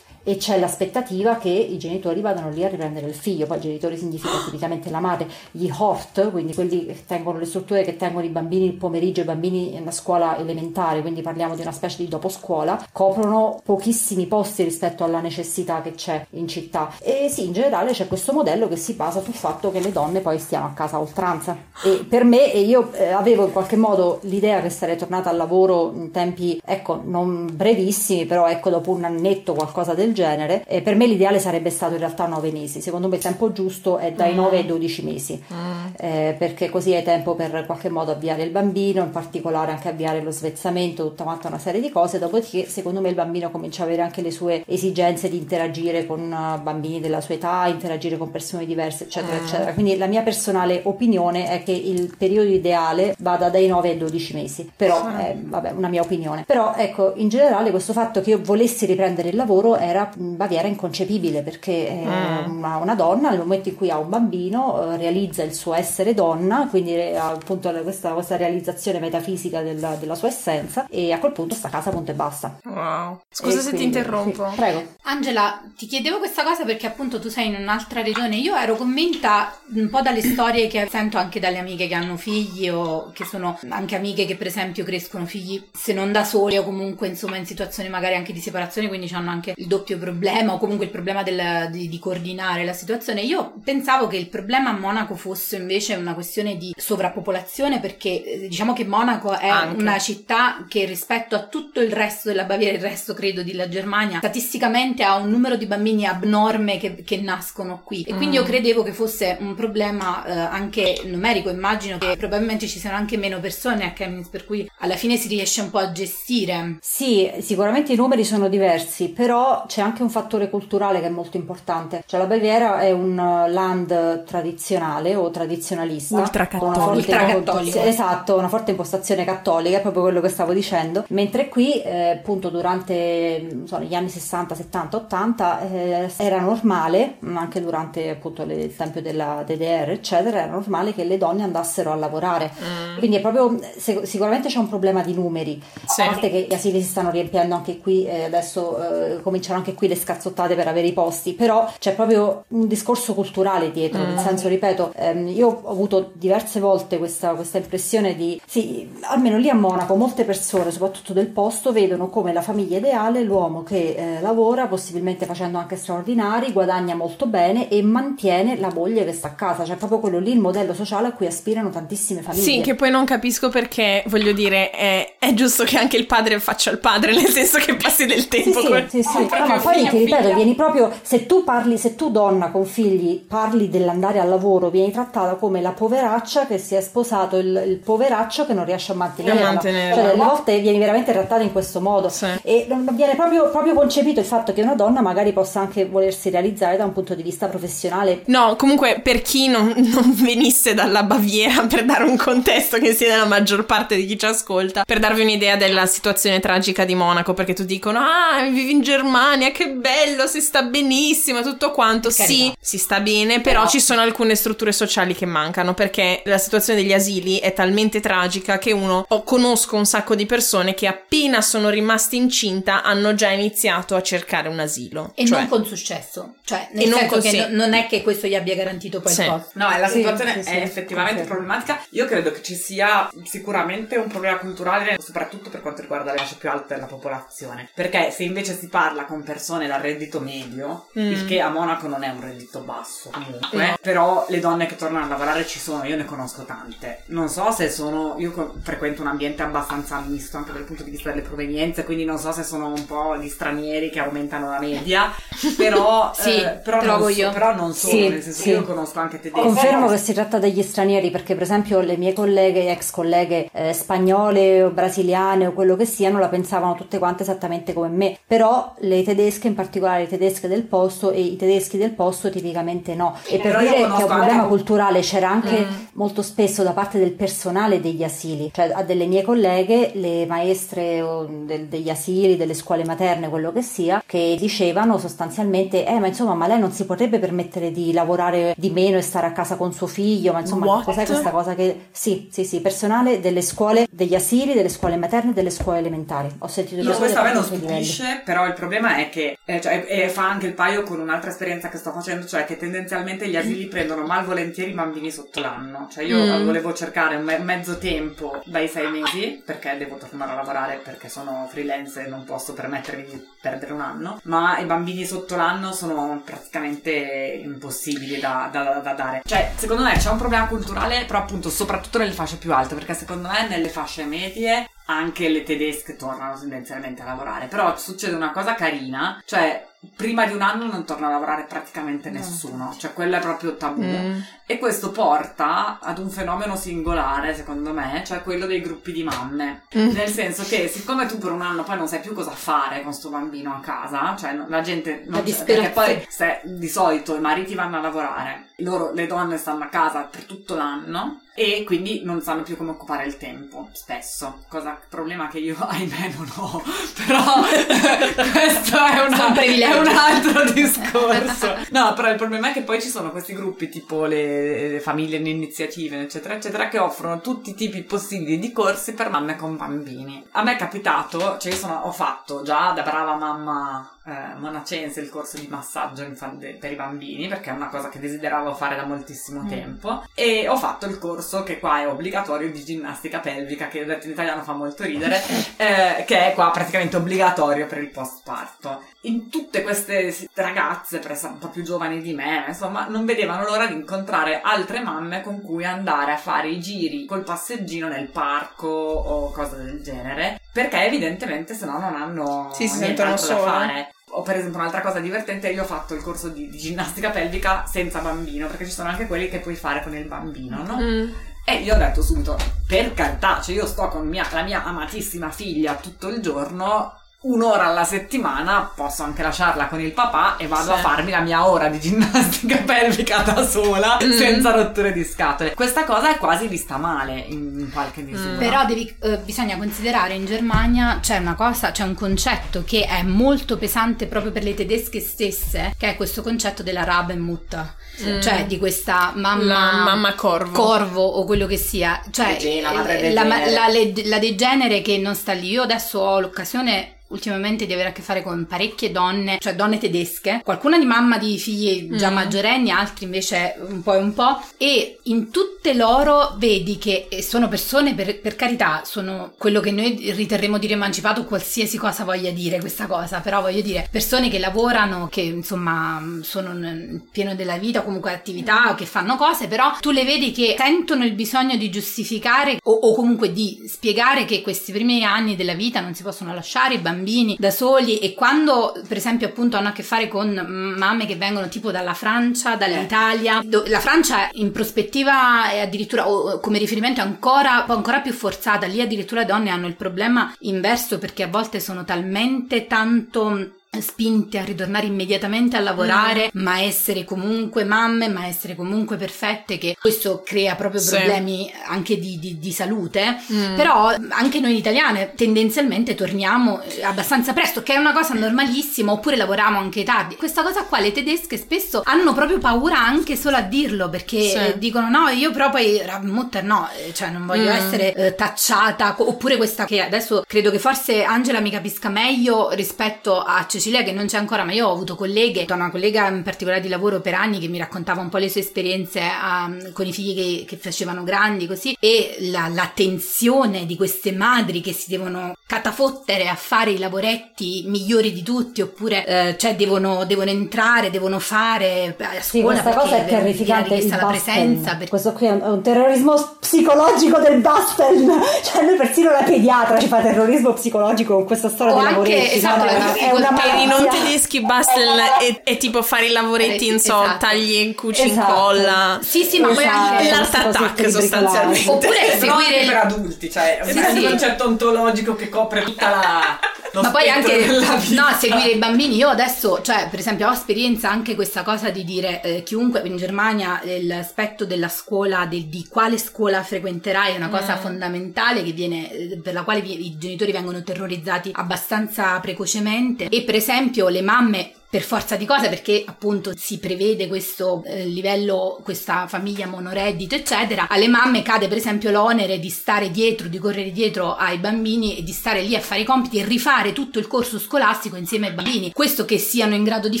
[0.24, 3.46] e c'è l'aspettativa che i genitori vadano lì a riprendere il figlio.
[3.46, 7.96] Poi genitori significa tipicamente la madre, gli hort, quindi quelli che tengono le strutture che
[7.96, 11.98] tengono i bambini il pomeriggio, i bambini nella scuola elementare, quindi parliamo di una specie
[11.98, 16.92] di doposcuola, coprono pochissimi posti rispetto alla necessità che c'è in città.
[17.00, 20.20] E sì, in generale c'è questo modello che si basa sul fatto che le donne
[20.20, 21.56] poi stiano a casa a oltranza.
[21.84, 25.36] E per me, e io eh, avevo in qualche modo l'idea che sarei tornata al
[25.36, 30.64] lavoro in tempi, ecco, non brevissimi, però ecco, dopo un annetto, qualcosa del genere.
[30.66, 32.80] E per me l'ideale sarebbe stato in realtà 9 mesi.
[32.80, 34.36] Secondo me il tempo giusto è dai mm.
[34.36, 35.86] 9 ai 12 mesi, mm.
[35.96, 40.22] eh, perché così hai tempo per qualche modo avviare il bambino, in particolare anche avviare
[40.22, 42.18] lo svezzamento, tutta quanta una serie di cose.
[42.18, 46.20] Dopodiché, secondo me, il bambino comincia ad avere anche le sue esigenze di interagire con
[46.20, 49.44] uh, bambini della sua età, interagire con persone diverse, eccetera, mm.
[49.44, 49.72] eccetera.
[49.72, 54.34] Quindi la mia personale opinione è che il periodo ideale vada dai 9 ai 12
[54.34, 54.70] mesi.
[54.76, 56.44] Però, eh, vabbè, una mia opinione.
[56.46, 60.68] Però, ecco, in generale, questo fatto che io volessi riprendere il lavoro era in Baviera
[60.68, 62.56] inconcepibile perché eh, mm.
[62.56, 66.14] una, una, donna nel momento in cui ha un bambino eh, realizza il suo essere
[66.14, 71.18] donna, quindi eh, ha appunto questa, questa realizzazione metafisica della, della, sua essenza e a
[71.18, 72.58] quel punto sta a casa punto e basta.
[72.64, 73.20] Wow.
[73.30, 74.48] Scusa e se quindi, ti interrompo.
[74.50, 74.82] Sì, prego.
[75.02, 78.36] Angela, ti chiedevo questa cosa perché appunto tu sei in un'altra regione.
[78.36, 82.68] Io ero convinta un po' dalle storie che sento anche dalle amiche che hanno figli
[82.68, 86.64] o che sono anche amiche che per esempio crescono figli se non da sole o
[86.64, 90.58] comunque insomma in situazioni magari anche di separazione, quindi hanno anche il doppio problema o
[90.58, 93.22] comunque il problema del, di, di, coordinare la situazione.
[93.22, 98.48] Io pensavo che il problema a Monaco fosse invece una questione di sovrappopolazione perché eh,
[98.48, 99.80] diciamo che Monaco è Anche.
[99.80, 104.18] una città che rispetto a tutto il resto della Baviera, il resto credo della Germania,
[104.18, 108.40] statisticamente ha un numero di bambini abnorme che, che nascono qui e quindi mm.
[108.40, 113.16] io credevo che fosse un problema eh, anche numerico, immagino che probabilmente ci siano anche
[113.16, 116.78] meno persone a Chemnitz per cui alla fine si riesce un po' a gestire.
[116.80, 121.36] Sì, sicuramente i numeri sono diversi, però c'è anche un fattore culturale che è molto
[121.36, 122.02] importante.
[122.06, 126.16] Cioè la Baviera è un land tradizionale o tradizionalista.
[126.16, 127.80] Ultracattolico.
[127.80, 131.04] Esatto, una forte impostazione cattolica, è proprio quello che stavo dicendo.
[131.08, 137.60] Mentre qui, eh, appunto, durante so, gli anni 60, 70, 80 eh, era normale, anche
[137.60, 141.94] durante appunto le, il tempio della DDR, eccetera, era normale che le donne andassero a
[141.94, 142.50] lavorare.
[142.52, 142.98] Mm.
[142.98, 145.62] Quindi è proprio se, sicuramente c'è un problema di numeri.
[145.86, 146.00] Sì.
[146.00, 149.63] A parte che gli asili si stanno riempiendo anche qui, eh, adesso eh, cominciano anche
[149.72, 154.06] qui le scazzottate per avere i posti, però c'è proprio un discorso culturale dietro, mm.
[154.06, 159.38] nel senso, ripeto, ehm, io ho avuto diverse volte questa, questa impressione di, sì, almeno
[159.38, 163.94] lì a Monaco, molte persone, soprattutto del posto, vedono come la famiglia ideale l'uomo che
[163.96, 169.28] eh, lavora, possibilmente facendo anche straordinari, guadagna molto bene e mantiene la moglie che sta
[169.28, 172.42] a casa, cioè proprio quello lì il modello sociale a cui aspirano tantissime famiglie.
[172.42, 176.38] Sì, che poi non capisco perché, voglio dire, è, è giusto che anche il padre
[176.40, 178.86] faccia il padre, nel senso che passi del tempo sì, con...
[178.88, 179.28] Sì, sì, sì.
[179.46, 183.20] No, ma poi ti ripeto, vieni proprio, se tu parli, se tu donna con figli
[183.26, 187.76] parli dell'andare al lavoro, vieni trattata come la poveraccia che si è sposato il, il
[187.76, 189.58] poveraccio che non riesce a mantenere.
[189.60, 192.26] Cioè, delle volte vieni veramente trattata in questo modo sì.
[192.42, 196.76] e viene proprio, proprio concepito il fatto che una donna magari possa anche volersi realizzare
[196.76, 198.22] da un punto di vista professionale.
[198.26, 203.08] No, comunque per chi non, non venisse dalla Baviera, per dare un contesto che sia
[203.08, 207.34] nella maggior parte di chi ci ascolta, per darvi un'idea della situazione tragica di Monaco,
[207.34, 212.10] perché tutti dicono, ah, vivi in Germania, che bello, si sta benissimo, tutto quanto.
[212.10, 216.38] Sì, si sta bene, però, però ci sono alcune strutture sociali che mancano, perché la
[216.38, 220.86] situazione degli asili è talmente tragica che uno, oh, conosco un sacco di persone che
[220.86, 225.12] appena sono rimasti incinta hanno già iniziato a cercare un asilo.
[225.14, 227.38] E cioè, non con successo, cioè nel senso con, che sì.
[227.38, 229.22] no, non è che questo gli abbia garantito poi sì.
[229.22, 229.50] il posto.
[229.54, 231.80] No, la situazione sì, è effettivamente problematica.
[231.90, 236.36] Io credo che ci sia sicuramente un problema culturale, soprattutto per quanto riguarda le fasce
[236.36, 237.68] più alte della popolazione.
[237.74, 239.33] Perché se invece si parla con persone
[239.66, 241.12] dal reddito medio, mm.
[241.12, 243.74] il che a Monaco non è un reddito basso comunque, no.
[243.80, 247.02] però le donne che tornano a lavorare ci sono, io ne conosco tante.
[247.06, 251.10] Non so se sono, io frequento un ambiente abbastanza misto anche dal punto di vista
[251.10, 255.12] delle provenienze, quindi non so se sono un po' gli stranieri che aumentano la media,
[255.56, 257.32] però, sì, eh, però, non, io.
[257.32, 258.50] però non sono, sì, nel senso sì.
[258.50, 259.40] io conosco anche tedeschi.
[259.40, 263.72] Confermo che si tratta degli stranieri perché per esempio le mie colleghe, ex colleghe eh,
[263.72, 268.74] spagnole o brasiliane o quello che siano la pensavano tutte quante esattamente come me, però
[268.78, 273.16] le tedesche, in particolare le tedesche del posto e i tedeschi del posto tipicamente no.
[273.26, 274.48] E per dire che è un problema anche...
[274.48, 275.84] culturale c'era anche mm.
[275.92, 281.04] molto spesso da parte del personale degli asili, cioè a delle mie colleghe, le maestre
[281.44, 286.34] del, degli asili, delle scuole materne, quello che sia, che dicevano sostanzialmente, eh ma insomma
[286.34, 289.72] ma lei non si potrebbe permettere di lavorare di meno e stare a casa con
[289.72, 290.84] suo figlio, ma insomma What?
[290.84, 291.86] cos'è questa cosa che...
[291.90, 296.28] Sì, sì, sì, personale delle scuole, degli asili, delle scuole materne delle scuole elementari.
[296.38, 299.84] Ho sentito di questo a me non stupisce, però il problema è che, eh, cioè,
[299.88, 303.36] e fa anche il paio con un'altra esperienza che sto facendo, cioè che tendenzialmente gli
[303.36, 305.88] asili prendono malvolentieri i bambini sotto l'anno.
[305.90, 306.44] Cioè io mm.
[306.44, 311.08] volevo cercare un me- mezzo tempo dai sei mesi, perché devo tornare a lavorare perché
[311.08, 315.72] sono freelance e non posso permettermi di perdere un anno, ma i bambini sotto l'anno
[315.72, 319.22] sono praticamente impossibili da, da, da dare.
[319.24, 322.94] Cioè, secondo me c'è un problema culturale, però appunto soprattutto nelle fasce più alte, perché
[322.94, 327.46] secondo me nelle fasce medie anche le tedesche tornano tendenzialmente a lavorare.
[327.46, 329.66] Però succede una cosa carina, cioè
[329.96, 333.82] prima di un anno non torna a lavorare praticamente nessuno, cioè quello è proprio tabù.
[333.82, 334.20] Mm.
[334.46, 339.62] E questo porta ad un fenomeno singolare, secondo me, cioè quello dei gruppi di mamme.
[339.76, 339.90] Mm.
[339.90, 342.92] Nel senso che siccome tu per un anno poi non sai più cosa fare con
[342.92, 347.20] sto bambino a casa, cioè la gente non c'è, perché poi se, di solito i
[347.20, 352.02] mariti vanno a lavorare, loro, le donne stanno a casa per tutto l'anno e quindi
[352.04, 356.62] non sanno più come occupare il tempo, spesso, cosa, problema che io ahimè non ho,
[357.06, 357.22] però
[358.30, 359.32] questo è, una,
[359.74, 361.54] è, un altro discorso.
[361.70, 365.16] No, però il problema è che poi ci sono questi gruppi tipo le, le famiglie
[365.16, 369.56] in iniziative, eccetera, eccetera, che offrono tutti i tipi possibili di corsi per mamme con
[369.56, 370.24] bambini.
[370.32, 375.00] A me è capitato, cioè io sono, ho fatto già da brava mamma eh, monacense
[375.00, 378.76] il corso di massaggio infante, per i bambini perché è una cosa che desideravo fare
[378.76, 379.48] da moltissimo mm.
[379.48, 380.04] tempo.
[380.14, 384.06] E ho fatto il corso che qua è obbligatorio di ginnastica pelvica che ho detto
[384.06, 385.20] in italiano fa molto ridere
[385.56, 391.38] eh, che è qua praticamente obbligatorio per il post parto in tutte queste ragazze un
[391.38, 395.64] po' più giovani di me insomma non vedevano l'ora di incontrare altre mamme con cui
[395.64, 401.54] andare a fare i giri col passeggino nel parco o cose del genere perché evidentemente
[401.54, 405.62] se no non hanno sì, nient'altro da fare o per esempio un'altra cosa divertente, io
[405.62, 409.28] ho fatto il corso di, di, ginnastica pelvica senza bambino, perché ci sono anche quelli
[409.28, 410.78] che puoi fare con il bambino, no?
[410.80, 411.12] Mm.
[411.44, 412.36] E io ho detto subito,
[412.66, 417.66] per carità, cioè io sto con mia, la mia amatissima figlia tutto il giorno, un'ora
[417.66, 420.70] alla settimana posso anche lasciarla con il papà e vado Sì.
[420.72, 424.12] a farmi la mia ora di ginnastica pelvica da sola Mm.
[424.12, 425.54] senza rotture di scatole.
[425.54, 428.36] Questa cosa è quasi vista male in, qualche misura.
[428.38, 433.02] Però devi- eh, bisogna considerare in Germania c'è una cosa, c'è un concetto che è
[433.02, 438.20] molto pesante proprio per le tedesche stesse, che è questo concetto della Rabenmutter, Mm.
[438.20, 440.50] cioè di questa mamma, La mamma corvo.
[440.52, 444.98] corvo o quello che sia, cioè Degena, madre eh, la, la, le- la degenere che
[444.98, 445.48] non sta lì.
[445.50, 449.78] Io adesso ho l'occasione ultimamente di avere a che fare con parecchie donne, cioè donne
[449.78, 452.14] tedesche, qualcuna di mamma di figli già Mm.
[452.14, 457.48] maggiorenni, altri invece un po' e un po', e in tutte loro vedi che sono
[457.48, 462.58] persone, per, per carità, sono quello che noi riterremo dire emancipato, qualsiasi cosa voglia dire
[462.58, 467.82] questa cosa, però voglio dire, persone che lavorano, che insomma sono nel pieno della vita,
[467.82, 472.58] comunque attività, che fanno cose, però tu le vedi che sentono il bisogno di giustificare
[472.62, 476.74] o, o comunque di spiegare che questi primi anni della vita non si possono lasciare
[476.74, 476.93] i bambini
[477.38, 481.16] da soli e quando per esempio appunto hanno a che fare con mm, mamme che
[481.16, 486.58] vengono tipo dalla Francia, dall'Italia, do- la Francia in prospettiva è addirittura o o come
[486.58, 491.24] riferimento è ancora, ancora più forzata, lì addirittura le donne hanno il problema inverso perché
[491.24, 493.50] a volte sono talmente tanto
[493.80, 499.76] spinte a ritornare immediatamente a lavorare, ma essere comunque mamme, ma essere comunque perfette, che
[499.80, 500.96] questo crea proprio Sì.
[500.96, 503.18] problemi anche di, di- di salute.
[503.32, 503.54] Mm.
[503.56, 509.16] Però anche noi italiane tendenzialmente torniamo eh, abbastanza presto, che è una cosa normalissima, oppure
[509.16, 510.16] lavoriamo anche tardi.
[510.16, 514.36] Questa cosa qua le tedesche spesso hanno proprio paura anche solo a dirlo, perché Sì.
[514.36, 517.54] eh, dicono no, io però poi Mutter no, eh, cioè non voglio Mm.
[517.56, 523.20] essere eh, tacciata, oppure questa che adesso credo che forse Angela mi capisca meglio rispetto
[523.20, 526.60] a Cecilia che non c'è ancora, ma io ho avuto colleghe, una collega in particolare
[526.60, 529.92] di lavoro per anni che mi raccontava un po' le sue esperienze ah, con i
[529.92, 534.90] figli che, che facevano grandi così e la, la tensione di queste madri che si
[534.90, 540.90] devono catafottere a fare i lavoretti migliori di tutti oppure eh, cioè devono, devono entrare,
[540.90, 543.86] devono fare a Sì, scuola questa cosa è terrificante.
[543.88, 548.10] La presenza perché Questo qui è un, è un terrorismo psicologico del Basteln.
[548.44, 551.98] Cioè, noi persino la pediatra ci fa terrorismo psicologico con questa storia O dei anche,
[551.98, 552.36] lavoretti.
[552.36, 552.70] esatto, no?
[552.70, 554.00] è, una difficoltà Per i non malattia.
[554.02, 557.18] tedeschi Bastel è, è tipo fare i lavoretti, so, Esatto.
[557.18, 558.30] tagli e cuci Esatto.
[558.30, 558.98] incolla.
[559.02, 559.78] sì sì ma poi Esatto.
[559.94, 561.70] anche L'art attack sostanzialmente.
[561.70, 564.02] Oppure seguire il- per adulti, cioè Sì, è un sì.
[564.06, 566.38] concetto ontologico che copre tutta la
[566.74, 567.46] ma poi anche
[567.90, 568.96] no, seguire i bambini.
[568.96, 572.96] Io adesso, cioè, per esempio, ho esperienza anche questa cosa di dire eh, chiunque in
[572.96, 577.58] Germania eh, l'aspetto della scuola, del- di quale scuola frequenterai, è una cosa Mm.
[577.60, 583.06] fondamentale che viene, eh, per la quale vi- i genitori vengono terrorizzati abbastanza precocemente.
[583.08, 584.54] E per esempio, le mamme.
[584.74, 590.66] Per forza di cose, perché appunto si prevede questo eh, livello, questa famiglia monoreddito, eccetera.
[590.68, 595.04] Alle mamme cade per esempio l'onere di stare dietro, di correre dietro ai bambini e
[595.04, 598.32] di stare lì a fare i compiti e rifare tutto il corso scolastico insieme ai
[598.32, 598.72] bambini.
[598.72, 600.00] Questo che siano in grado di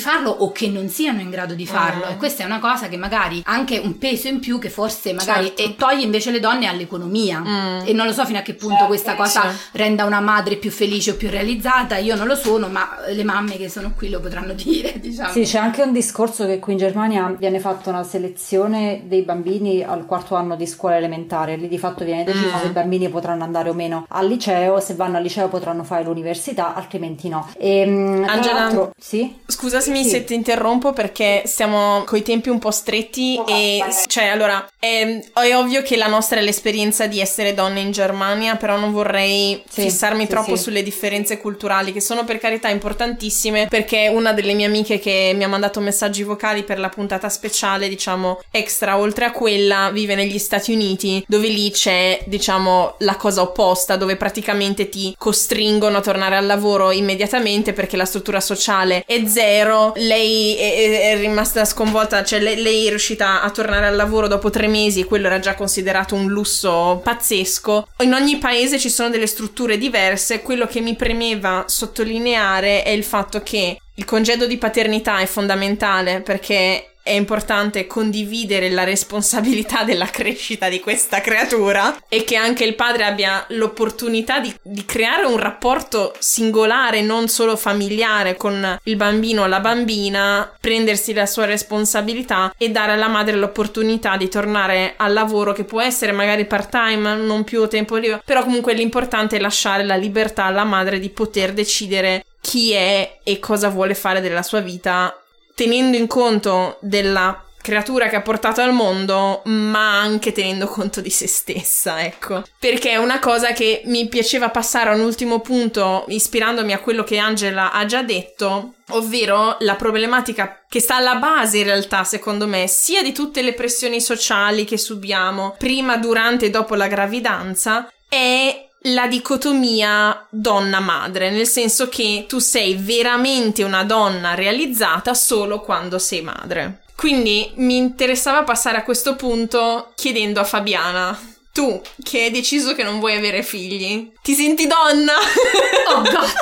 [0.00, 2.06] farlo o che non siano in grado di farlo.
[2.06, 2.10] Mm.
[2.10, 5.52] E questa è una cosa che magari anche un peso in più che forse magari
[5.54, 5.62] Certo.
[5.62, 7.38] e toglie invece le donne all'economia.
[7.38, 7.86] Mm.
[7.86, 8.88] E non lo so fino a che punto Certo.
[8.88, 9.56] questa cosa Sì.
[9.74, 11.96] renda una madre più felice o più realizzata.
[11.98, 14.62] Io non lo sono, ma le mamme che sono qui lo potranno dire,
[15.00, 15.30] diciamo.
[15.32, 19.82] Sì, c'è anche un discorso che qui in Germania viene fatta una selezione dei bambini
[19.82, 21.56] al quarto anno di scuola elementare.
[21.56, 22.60] Lì di fatto viene deciso Mm.
[22.60, 26.04] se i bambini potranno andare o meno al liceo, se vanno al liceo potranno fare
[26.04, 27.48] l'università, altrimenti no.
[27.58, 28.90] E, tra Angela?
[28.98, 29.34] sì?
[29.46, 30.08] Scusami Sì.
[30.10, 33.98] se ti interrompo perché stiamo coi tempi un po' stretti Ok, e vai, vai.
[34.06, 38.56] cioè allora è, è ovvio che la nostra è l'esperienza di essere donne in Germania
[38.56, 40.62] però non vorrei Sì, fissarmi sì, troppo sì.
[40.62, 45.44] sulle differenze culturali che sono per carità importantissime perché una delle mie amiche che mi
[45.44, 50.38] ha mandato messaggi vocali per la puntata speciale diciamo extra oltre a quella vive negli
[50.38, 56.36] Stati Uniti dove lì c'è diciamo la cosa opposta dove praticamente ti costringono a tornare
[56.36, 59.92] al lavoro immediatamente perché la struttura sociale è zero.
[59.96, 64.28] Lei è, è- è rimasta sconvolta cioè lei, lei è riuscita a tornare al lavoro
[64.28, 67.88] dopo tre mesi e quello era già considerato un lusso pazzesco.
[68.00, 73.04] In ogni paese ci sono delle strutture diverse quello che mi premeva sottolineare è il
[73.04, 80.06] fatto che il congedo di paternità è fondamentale perché è importante condividere la responsabilità della
[80.06, 85.36] crescita di questa creatura e che anche il padre abbia l'opportunità di, di creare un
[85.36, 92.54] rapporto singolare, non solo familiare con il bambino o la bambina, prendersi la sua responsabilità
[92.56, 97.16] e dare alla madre l'opportunità di tornare al lavoro che può essere magari part time,
[97.16, 101.52] non più tempo libero, però comunque l'importante è lasciare la libertà alla madre di poter
[101.52, 105.18] decidere chi è e cosa vuole fare della sua vita
[105.54, 111.08] tenendo in conto della creatura che ha portato al mondo, ma anche tenendo conto di
[111.08, 112.42] se stessa, ecco.
[112.58, 117.02] Perché è una cosa che mi piaceva passare a un ultimo punto, ispirandomi a quello
[117.02, 122.46] che Angela ha già detto, ovvero la problematica che sta alla base in realtà, secondo
[122.46, 127.90] me, sia di tutte le pressioni sociali che subiamo prima, durante e dopo la gravidanza,
[128.06, 135.98] è la dicotomia donna-madre, nel senso che tu sei veramente una donna realizzata solo quando
[135.98, 136.82] sei madre.
[136.94, 141.18] Quindi mi interessava passare a questo punto chiedendo a Fabiana
[141.54, 145.12] tu, che hai deciso che non vuoi avere figli, ti senti donna?
[145.94, 146.32] oh god,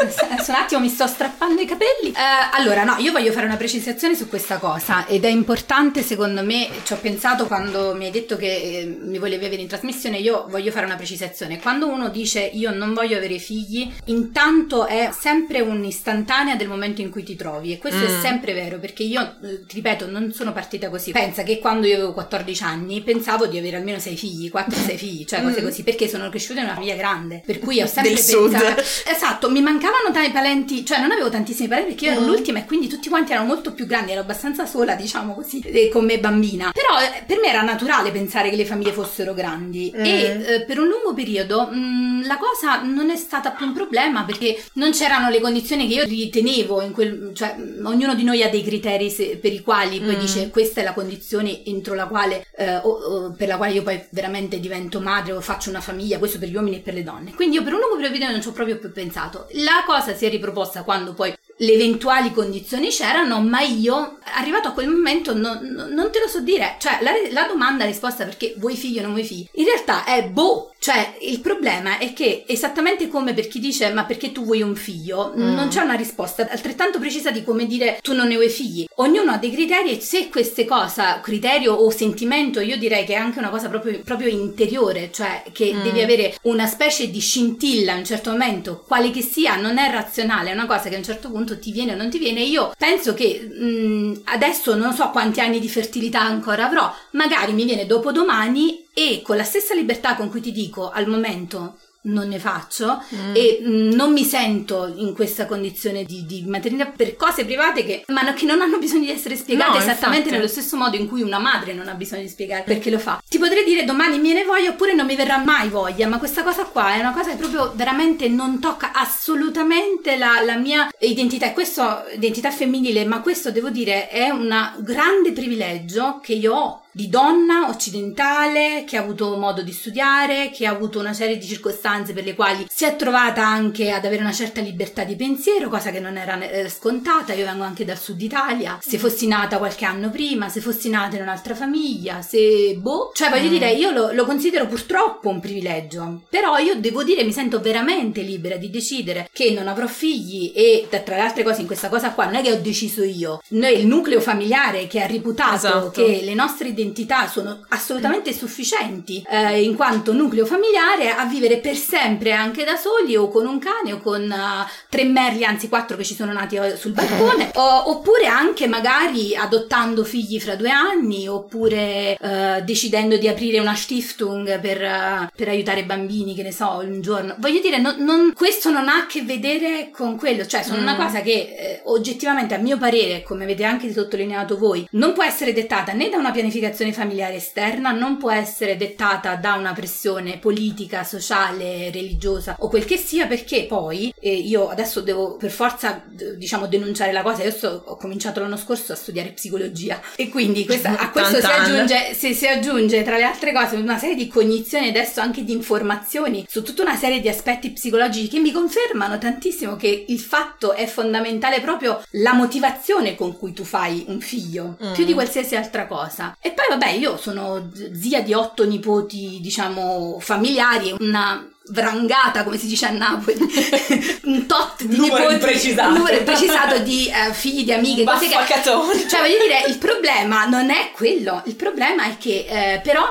[0.00, 2.08] adesso un attimo mi sto strappando i capelli.
[2.08, 6.42] Uh, allora, no, io voglio fare una precisazione su questa cosa ed è importante secondo
[6.42, 10.16] me, ci ho pensato quando mi hai detto che eh, mi volevi avere in trasmissione,
[10.16, 11.60] io voglio fare una precisazione.
[11.60, 17.10] Quando uno dice io non voglio avere figli, intanto è sempre un'istantanea del momento in
[17.10, 18.04] cui ti trovi e questo mm.
[18.06, 21.12] è sempre vero perché io, eh, ti ripeto, non sono partita così.
[21.12, 25.24] Pensa che quando io avevo 14 anni pensavo di avere almeno 6 figli, 4-6 figli,
[25.24, 25.64] cioè cose mm.
[25.64, 28.48] così, perché sono cresciuta in una famiglia grande, per cui ho sempre Del pensato...
[28.48, 29.12] Sud.
[29.12, 32.26] Esatto, mi mancavano tanti parenti, cioè non avevo tantissimi parenti perché io ero mm.
[32.26, 35.88] l'ultima e quindi tutti quanti erano molto più grandi, ero abbastanza sola, diciamo così, eh,
[35.88, 36.72] come bambina.
[36.72, 40.04] Però eh, per me era naturale pensare che le famiglie fossero grandi mm.
[40.04, 43.72] e eh, per un lungo periodo mh, mm, la cosa non è stata più un
[43.72, 47.30] problema perché non c'erano le condizioni che io ritenevo in quel...
[47.34, 50.20] cioè ognuno di noi ha dei criteri se, per i quali poi mm.
[50.20, 53.82] dice questa è la condizione entro la quale eh, o, o per la quale io
[53.82, 56.94] poi veramente veramente divento madre o faccio una famiglia, questo per gli uomini e per
[56.94, 57.34] le donne.
[57.34, 59.46] Quindi io per un lungo periodo non ci ho proprio più pensato.
[59.52, 64.72] La cosa si è riproposta quando poi le eventuali condizioni c'erano, ma io, arrivato a
[64.72, 65.60] quel momento, non,
[65.90, 66.76] non te lo so dire.
[66.78, 70.24] Cioè, la, la domanda, risposta perché vuoi figli o non vuoi figli, in realtà è
[70.24, 70.72] boh.
[70.82, 74.74] Cioè, il problema è che, esattamente come per chi dice ma perché tu vuoi un
[74.74, 75.54] figlio, mm.
[75.54, 78.84] non c'è una risposta altrettanto precisa di come dire tu non ne vuoi figli.
[78.96, 83.16] Ognuno ha dei criteri e se queste cose, criterio o sentimento, io direi che è
[83.16, 85.82] anche una cosa proprio, proprio interiore, cioè che mm.
[85.82, 89.88] devi avere una specie di scintilla a un certo momento, quale che sia, non è
[89.88, 92.18] razionale, è una cosa che a un certo punto punto ti viene o non ti
[92.18, 92.42] viene.
[92.42, 97.64] Io penso che mh, adesso non so quanti anni di fertilità ancora avrò, magari mi
[97.64, 102.38] viene dopodomani e con la stessa libertà con cui ti dico al momento non ne
[102.38, 103.34] faccio mm.
[103.34, 108.04] e mm, non mi sento in questa condizione di, di, maternità per cose private che,
[108.08, 110.36] ma che non hanno bisogno di essere spiegate no, esattamente infatti.
[110.36, 113.22] nello stesso modo in cui una madre non ha bisogno di spiegare perché lo fa.
[113.26, 116.42] Ti potrei dire domani me ne voglio oppure non mi verrà mai voglia, ma questa
[116.42, 121.46] cosa qua è una cosa che proprio veramente non tocca assolutamente la, la mia identità
[121.46, 126.81] e questo, identità femminile, ma questo devo dire è un grande privilegio che io ho
[126.92, 131.46] di donna occidentale che ha avuto modo di studiare, che ha avuto una serie di
[131.46, 135.70] circostanze per le quali si è trovata anche ad avere una certa libertà di pensiero,
[135.70, 137.32] cosa che non era eh, scontata.
[137.32, 138.78] Io vengo anche dal sud Italia.
[138.82, 143.30] Se fossi nata qualche anno prima, se fossi nata in un'altra famiglia, se boh, cioè
[143.30, 143.52] voglio mm.
[143.52, 148.20] dire, io lo, lo considero purtroppo un privilegio, però io devo dire mi sento veramente
[148.20, 152.12] libera di decidere che non avrò figli e tra le altre cose in questa cosa
[152.12, 155.90] qua non è che ho deciso io, noi il nucleo familiare che ha reputato esatto.
[155.90, 161.58] che le nostre identità identità sono assolutamente sufficienti eh, in quanto nucleo familiare a vivere
[161.58, 165.68] per sempre anche da soli o con un cane o con uh, tre merli, anzi
[165.68, 170.56] quattro che ci sono nati eh, sul balcone, o, oppure anche magari adottando figli fra
[170.56, 176.42] due anni oppure uh, decidendo di aprire una Stiftung per, uh, per, aiutare bambini, che
[176.42, 177.34] ne so, un giorno.
[177.38, 180.82] Voglio dire, non, non, questo non ha a che vedere con quello, cioè sono mm.
[180.82, 185.22] una cosa che eh, oggettivamente a mio parere, come avete anche sottolineato voi, non può
[185.22, 189.72] essere dettata né da una pianificazione pianificazione familiare esterna non può essere dettata da una
[189.72, 195.50] pressione politica, sociale, religiosa o quel che sia, perché poi eh, io adesso devo per
[195.50, 196.02] forza
[196.36, 197.44] diciamo denunciare la cosa.
[197.44, 201.46] Io sto, ho cominciato l'anno scorso a studiare psicologia e quindi questa, a questo si
[201.46, 205.52] aggiunge, si, si aggiunge tra le altre cose una serie di cognizioni adesso anche di
[205.52, 210.72] informazioni su tutta una serie di aspetti psicologici che mi confermano tantissimo che il fatto
[210.72, 214.92] è fondamentale proprio la motivazione con cui tu fai un figlio, mm.
[214.92, 216.36] più di qualsiasi altra cosa.
[216.40, 222.66] E poi vabbè, io sono zia di otto nipoti, diciamo, familiari, una vrangata, come si
[222.66, 223.38] dice a Napoli,
[224.24, 225.88] un tot di numero nipoti, imprecisato.
[225.88, 230.44] un numero imprecisato di uh, figli di amiche, cose che, cioè voglio dire, il problema
[230.46, 233.06] non è quello, il problema è che eh, però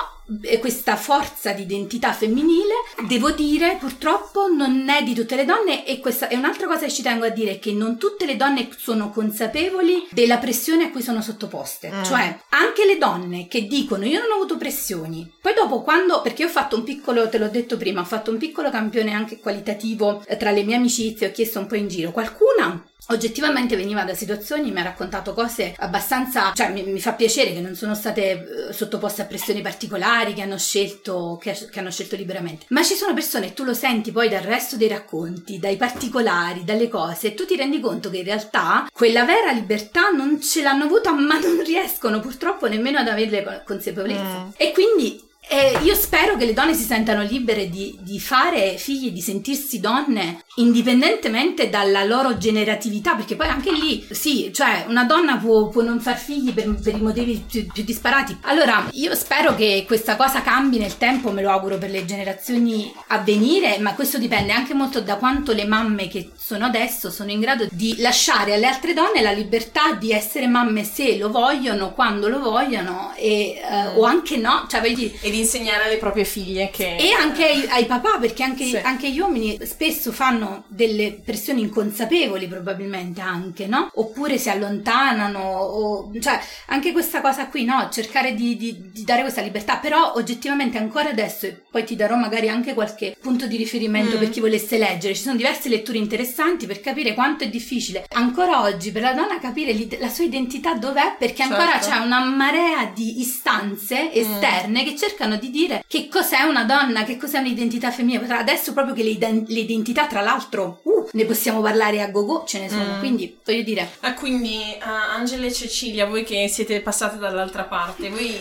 [0.60, 2.74] questa forza di identità femminile,
[3.08, 6.92] devo dire, purtroppo non è di tutte le donne e questa è un'altra cosa che
[6.92, 11.02] ci tengo a dire, che non tutte le donne sono consapevoli della pressione a cui
[11.02, 11.92] sono sottoposte.
[11.92, 12.04] Mm.
[12.04, 16.46] Cioè, anche le donne che dicono io non ho avuto pressioni, poi dopo quando, perché
[16.46, 20.24] ho fatto un piccolo, te l'ho detto prima, ho fatto un piccolo campione anche qualitativo
[20.38, 24.14] tra le mie amicizie, ho chiesto un po' in giro, qualcuna Una oggettivamente veniva da
[24.14, 28.70] situazioni, mi ha raccontato cose abbastanza, cioè mi, mi, fa piacere che non sono state
[28.70, 32.66] eh, sottoposte a pressioni particolari, che hanno, scelto, che, che hanno scelto liberamente.
[32.70, 36.88] Ma ci sono persone, tu lo senti poi dal resto dei racconti, dai particolari, dalle
[36.88, 40.86] cose, e tu ti rendi conto che in realtà quella vera libertà non ce l'hanno
[40.86, 44.45] avuta, ma non riescono purtroppo nemmeno ad averle consapevolezza.
[44.45, 44.49] Mm.
[44.56, 49.12] E quindi e io spero che le donne si sentano libere di, di, fare figli,
[49.12, 55.38] di sentirsi donne, indipendentemente dalla loro generatività, perché poi anche lì, sì, cioè una donna
[55.38, 58.38] può, può non far figli per, per i motivi più, più, disparati.
[58.42, 62.94] Allora, io spero che questa cosa cambi nel tempo, me lo auguro per le generazioni
[63.08, 67.32] a venire, ma questo dipende anche molto da quanto le mamme che sono adesso sono
[67.32, 71.94] in grado di lasciare alle altre donne la libertà di essere mamme se lo vogliono,
[71.94, 75.20] quando lo vogliono, e, uh, o anche no, cioè vedi...
[75.20, 76.96] E di insegnare alle proprie figlie che...
[76.96, 78.78] E anche ai, ai papà, perché anche, sì.
[78.78, 83.90] anche, gli uomini spesso fanno delle pressioni inconsapevoli probabilmente anche, no?
[83.96, 87.90] Oppure si allontanano, o, cioè anche questa cosa qui, no?
[87.92, 92.16] Cercare di, di, di, dare questa libertà, però oggettivamente ancora adesso, e poi ti darò
[92.16, 94.20] magari anche qualche punto di riferimento mm.
[94.20, 98.62] per chi volesse leggere, ci sono diverse letture interessanti per capire quanto è difficile ancora
[98.62, 101.90] oggi per la donna capire la sua identità dov'è, perché ancora certo.
[101.90, 104.10] c'è una marea di istanze mm.
[104.14, 104.86] esterne mm.
[104.86, 108.34] che cercano cercano di dire che cos'è una donna, che cos'è un'identità femminile.
[108.34, 112.60] Adesso proprio che le, le identità, tra l'altro, uh, ne possiamo parlare a go-go, ce
[112.60, 112.96] ne sono.
[112.96, 113.00] Mm.
[113.00, 113.90] Quindi, voglio dire.
[114.00, 118.40] Ah, quindi, uh, Angela e Cecilia, voi che siete passate dall'altra parte, voi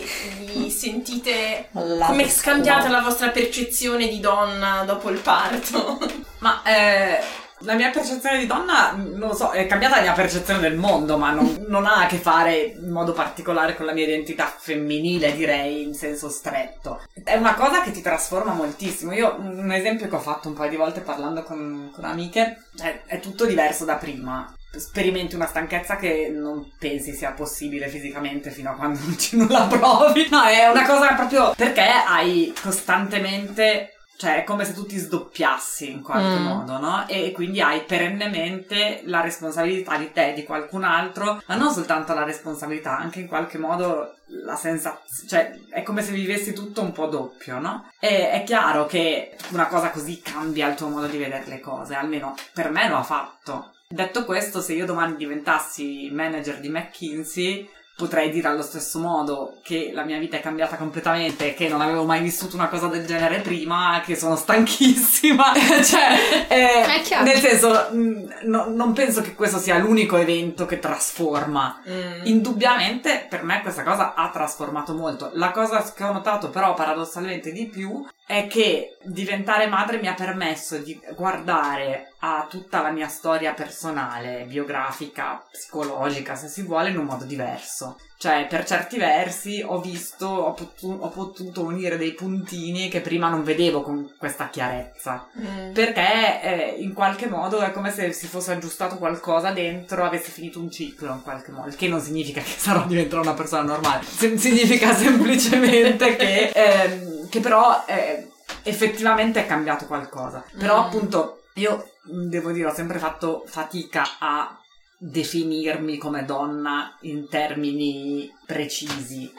[0.53, 5.99] vi sentite come è scambiata la vostra percezione di donna dopo il parto?
[6.39, 10.59] Ma eh la mia percezione di donna, non lo so, è cambiata la mia percezione
[10.59, 14.05] del mondo, ma non, non, ha a che fare in modo particolare con la mia
[14.05, 17.01] identità femminile, direi, in senso stretto.
[17.23, 19.13] È una cosa che ti trasforma moltissimo.
[19.13, 23.01] Io, un esempio che ho fatto un paio di volte parlando con, con amiche, è,
[23.05, 28.69] è tutto diverso da prima sperimenti una stanchezza che non pensi sia possibile fisicamente fino
[28.69, 28.99] a quando
[29.33, 30.27] non la provi.
[30.29, 35.89] No, è una cosa proprio perché hai costantemente cioè è come se tu ti sdoppiassi
[35.89, 36.43] in qualche mm.
[36.43, 37.07] modo, no?
[37.07, 42.23] E quindi hai perennemente la responsabilità di te, di qualcun altro, ma non soltanto la
[42.23, 47.07] responsabilità, anche in qualche modo la sensazione, cioè è come se vivessi tutto un po'
[47.07, 47.89] doppio, no?
[47.99, 51.95] E è chiaro che una cosa così cambia il tuo modo di vedere le cose,
[51.95, 53.73] almeno per me lo ha fatto.
[53.87, 57.67] Detto questo, se io domani diventassi manager di McKinsey,
[58.01, 62.03] potrei dire allo stesso modo che la mia vita è cambiata completamente, che non avevo
[62.03, 65.53] mai vissuto una cosa del genere prima, che sono stanchissima.
[65.85, 71.79] cioè, eh, nel senso, mm, no, non penso che questo sia l'unico evento che trasforma.
[71.87, 72.21] Mm.
[72.23, 75.29] Indubbiamente per me questa cosa ha trasformato molto.
[75.33, 80.15] La cosa che ho notato però paradossalmente di più è che diventare madre mi ha
[80.15, 86.97] permesso di guardare a tutta la mia storia personale, biografica, psicologica, se si vuole, in
[86.97, 87.97] un modo diverso.
[88.17, 93.29] Cioè, per certi versi ho visto, ho, potu- ho potuto unire dei puntini che prima
[93.29, 95.27] non vedevo con questa chiarezza.
[95.39, 95.73] Mm.
[95.73, 100.59] Perché eh, in qualche modo è come se si fosse aggiustato qualcosa dentro, avesse finito
[100.59, 101.69] un ciclo in qualche modo.
[101.69, 106.51] Il che non significa che sarò diventerò una persona normale, S- significa semplicemente che...
[106.53, 108.29] Eh, che però eh,
[108.61, 110.43] effettivamente è cambiato qualcosa.
[110.59, 110.85] Però mm.
[110.85, 114.57] appunto io devo dire ho sempre fatto fatica a
[114.97, 119.31] definirmi come donna in termini precisi.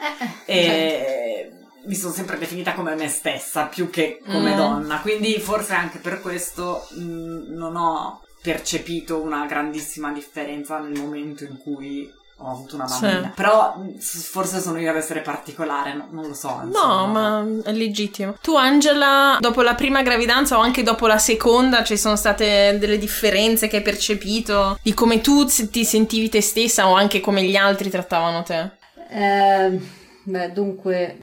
[0.45, 1.87] Eh, e certo.
[1.87, 4.57] mi sono sempre definita come me stessa più che come mm.
[4.57, 10.99] donna, quindi forse anche per questo mh, mm, non ho percepito una grandissima differenza nel
[10.99, 13.23] momento in cui ho avuto una bambina.
[13.23, 13.31] Sì.
[13.35, 16.61] Però forse sono io ad essere particolare, no, non lo so.
[16.63, 16.95] Insomma.
[16.95, 18.35] No, ma è legittimo.
[18.41, 22.97] Tu, Angela, dopo la prima gravidanza o anche dopo la seconda, ci sono state delle
[22.97, 27.55] differenze che hai percepito di come tu ti sentivi te stessa o anche come gli
[27.55, 28.69] altri trattavano te?
[29.09, 29.79] Eh,
[30.23, 31.17] beh, dunque.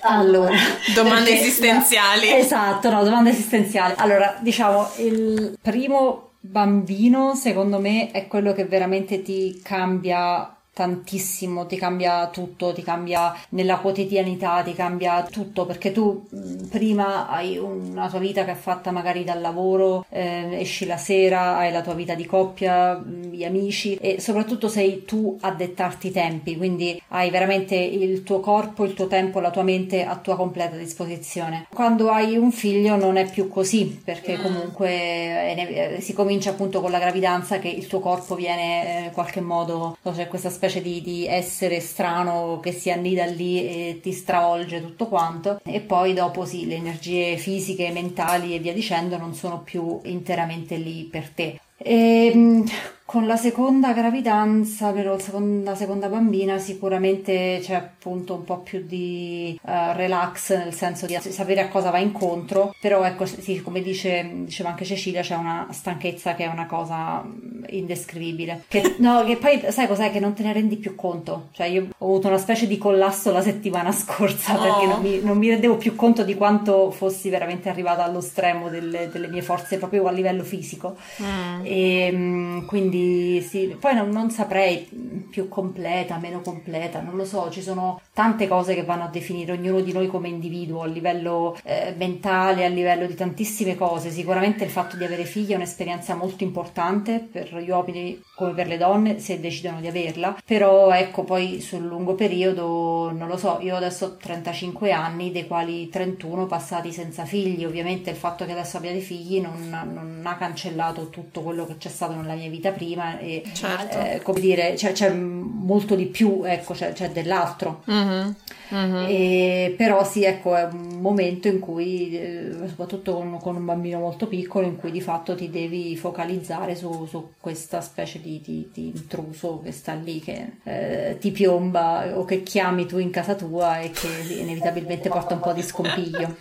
[0.00, 0.56] Allora,
[0.94, 2.30] domande perché, esistenziali.
[2.30, 3.94] No, esatto, no, domande esistenziali.
[3.98, 11.76] Allora, diciamo, il primo bambino, secondo me, è quello che veramente ti cambia tantissimo, ti
[11.76, 16.26] cambia tutto, ti cambia nella quotidianità, ti cambia tutto perché tu
[16.68, 21.56] prima hai una tua vita che è fatta magari dal lavoro, eh, esci la sera,
[21.56, 26.12] hai la tua vita di coppia, gli amici e soprattutto sei tu a dettarti i
[26.12, 30.36] tempi, quindi hai veramente il tuo corpo, il tuo tempo, la tua mente a tua
[30.36, 31.68] completa disposizione.
[31.72, 34.42] Quando hai un figlio non è più così perché mm.
[34.42, 39.12] comunque eh, si comincia appunto con la gravidanza che il tuo corpo viene eh, in
[39.12, 44.00] qualche modo, c'è questa specie specie di, di, essere strano che si annida lì e
[44.02, 49.16] ti stravolge tutto quanto e poi dopo sì le energie fisiche, mentali e via dicendo
[49.16, 51.60] non sono più interamente lì per te.
[51.76, 52.64] E, ehm,
[53.06, 58.84] Con la seconda gravidanza, per la seconda, seconda bambina, sicuramente c'è appunto un po' più
[58.84, 63.80] di uh, relax, nel senso di sapere a cosa va incontro, però ecco, sì, come
[63.80, 68.64] dice, diceva anche Cecilia, c'è una stanchezza che è una cosa mm, indescrivibile.
[68.66, 70.10] Che, no, che poi sai cos'è?
[70.10, 71.50] Che non te ne rendi più conto.
[71.52, 74.62] Cioè, io ho avuto una specie di collasso la settimana scorsa oh.
[74.62, 78.68] perché non mi, non mi, rendevo più conto di quanto fossi veramente arrivata allo stremo
[78.68, 80.96] delle, delle mie forze proprio a livello fisico.
[81.22, 81.60] Mm.
[81.62, 84.88] E mm, quindi quindi sì, poi non, non, saprei
[85.30, 89.52] più completa, meno completa, non lo so, ci sono tante cose che vanno a definire
[89.52, 94.10] ognuno di noi come individuo a livello eh, mentale, a livello di tantissime cose.
[94.10, 98.66] Sicuramente il fatto di avere figli è un'esperienza molto importante per gli uomini come per
[98.66, 103.58] le donne se decidono di averla, però ecco poi sul lungo periodo, non lo so,
[103.60, 108.52] io adesso ho 35 anni, dei quali 31 passati senza figli, ovviamente il fatto che
[108.52, 112.48] adesso abbia dei figli non, non ha cancellato tutto quello che c'è stato nella mia
[112.48, 113.98] vita prima prima e certo.
[113.98, 118.30] eh, come dire c'è, c'è, molto di più ecco c'è, c'è dell'altro mm-hmm.
[118.72, 119.04] Mm-hmm.
[119.08, 124.00] E, però sì ecco è un momento in cui eh, soprattutto con, con, un bambino
[124.00, 128.68] molto piccolo in cui di fatto ti devi focalizzare su, su questa specie di, di,
[128.72, 133.34] di, intruso che sta lì che eh, ti piomba o che chiami tu in casa
[133.34, 136.36] tua e che inevitabilmente porta un po' di scompiglio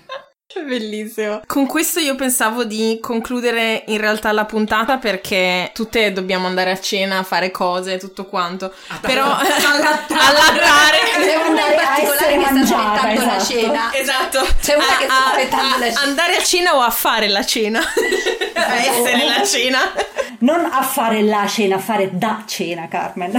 [0.64, 1.42] Bellissimo.
[1.46, 6.80] Con questo io pensavo di concludere in realtà la puntata perché tutte dobbiamo andare a
[6.80, 8.74] cena, fare cose, tutto quanto.
[8.88, 10.98] Ah, Però allattare.
[11.22, 13.26] C'è una in particolare che sta aspettando esatto.
[13.26, 13.94] la cena.
[13.94, 14.48] Esatto.
[14.62, 16.02] C'è una a, che sta aspettando la cena.
[16.02, 17.80] Andare a cena o a fare la cena?
[18.56, 19.94] a essere la cena.
[20.40, 23.34] Non a fare la cena, a fare da cena, Carmen.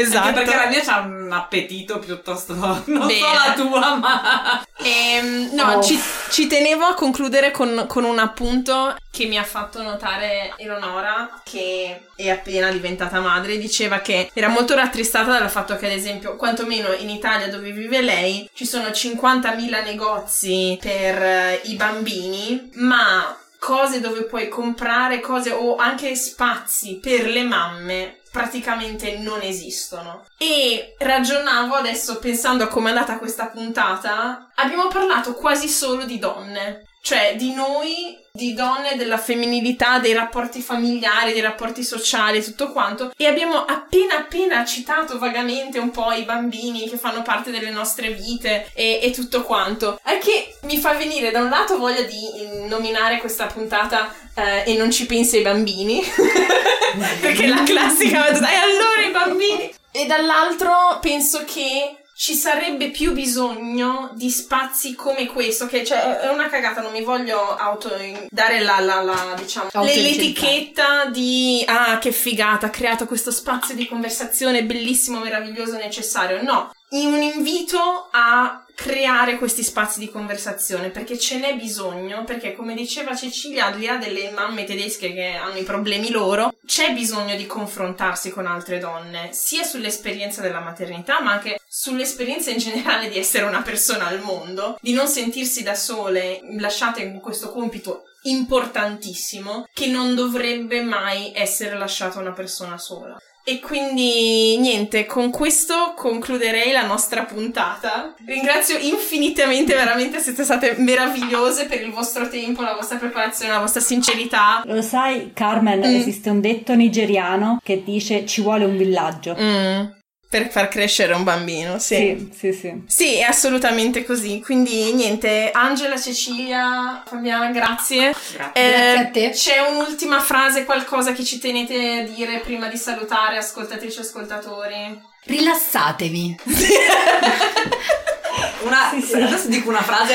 [0.00, 0.28] Esatto.
[0.28, 2.54] Anche perché la mia c'ha un appetito piuttosto.
[2.54, 3.18] Non Bene.
[3.18, 4.64] so la tua, ma.
[4.82, 5.82] Ehm, no, oh.
[5.82, 6.00] ci,
[6.30, 12.06] ci, tenevo a concludere con, con, un appunto che mi ha fatto notare Eleonora, che
[12.16, 13.58] è appena diventata madre.
[13.58, 18.00] Diceva che era molto rattristata dal fatto che, ad esempio, quantomeno in Italia dove vive
[18.00, 25.52] lei, ci sono 50.000 negozi per eh, i bambini, ma cose dove puoi comprare cose
[25.52, 30.24] o anche spazi per le mamme praticamente non esistono.
[30.38, 36.18] E ragionavo adesso pensando a come è andata questa puntata, abbiamo parlato quasi solo di
[36.18, 42.70] donne, cioè di noi di donne, della femminilità, dei rapporti familiari, dei rapporti sociali, tutto
[42.70, 43.12] quanto.
[43.16, 48.12] E abbiamo appena appena citato vagamente un po' i bambini che fanno parte delle nostre
[48.12, 49.98] vite e, e tutto quanto.
[50.02, 54.76] È che mi fa venire da un lato voglia di nominare questa puntata eh, e
[54.76, 56.00] non ci pensi ai bambini.
[57.20, 59.72] Perché la classica, dai allora i bambini.
[59.92, 66.28] E dall'altro penso che ci sarebbe più bisogno di spazi come questo, che cioè, è
[66.28, 67.90] una cagata, non mi voglio auto
[68.28, 73.88] dare la, la, la diciamo, l'etichetta di ah che figata, ha creato questo spazio di
[73.88, 76.42] conversazione bellissimo, meraviglioso, necessario.
[76.42, 82.54] No, in un invito a creare questi spazi di conversazione perché ce n'è bisogno perché
[82.54, 86.94] come diceva Cecilia al di là delle mamme tedesche che hanno i problemi loro c'è
[86.94, 93.10] bisogno di confrontarsi con altre donne sia sull'esperienza della maternità ma anche sull'esperienza in generale
[93.10, 98.04] di essere una persona al mondo di non sentirsi da sole lasciate in questo compito
[98.22, 105.94] importantissimo che non dovrebbe mai essere lasciata una persona sola e quindi niente, con questo
[105.96, 108.14] concluderei la nostra puntata.
[108.24, 113.80] Ringrazio infinitamente, veramente siete state meravigliose per il vostro tempo, la vostra preparazione, la vostra
[113.80, 114.62] sincerità.
[114.66, 115.94] Lo sai, Carmen, mm.
[115.94, 119.36] esiste un detto nigeriano che dice ci vuole un villaggio.
[119.38, 119.98] Mm
[120.30, 121.96] per far crescere un bambino, sì.
[121.96, 122.82] Sì, sì, sì.
[122.86, 124.40] Sì, è assolutamente così.
[124.40, 128.14] Quindi niente, Angela, Cecilia, Fabiana, grazie.
[128.34, 128.52] Grazie.
[128.52, 129.30] Eh, grazie a te.
[129.30, 135.02] C'è un'ultima frase, qualcosa che ci tenete a dire prima di salutare ascoltatrici e ascoltatori?
[135.24, 136.36] Rilassatevi.
[138.62, 139.14] una, sì, sì.
[139.14, 140.14] Adesso dico una frase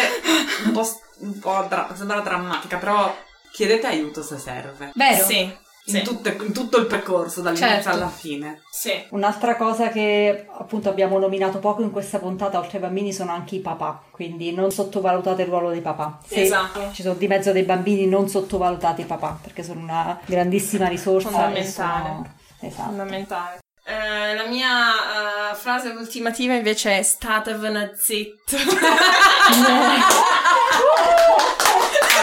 [0.64, 3.14] un po', un po' dra- sembra drammatica, però
[3.52, 4.92] chiedete aiuto se serve.
[4.96, 5.26] Vero?
[5.26, 5.64] Sì.
[5.88, 7.90] In, tutto, in, tutto, il percorso, dall'inizio certo.
[7.90, 8.62] alla fine.
[8.72, 8.92] Sì.
[9.10, 13.56] Un'altra cosa che appunto abbiamo nominato poco in questa puntata, oltre ai bambini, sono anche
[13.56, 14.02] i papà.
[14.10, 16.20] Quindi non sottovalutate il ruolo dei papà.
[16.26, 16.90] Se esatto.
[16.92, 21.30] Ci sono di mezzo dei bambini, non sottovalutate i papà, perché sono una grandissima risorsa.
[21.30, 22.10] Fondamentale.
[22.10, 22.34] Sono...
[22.62, 22.88] Esatto.
[22.88, 23.60] Fondamentale.
[23.86, 28.58] Uh, la mia uh, frase ultimativa invece è statevene zitto.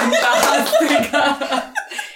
[0.03, 1.72] Fantastica!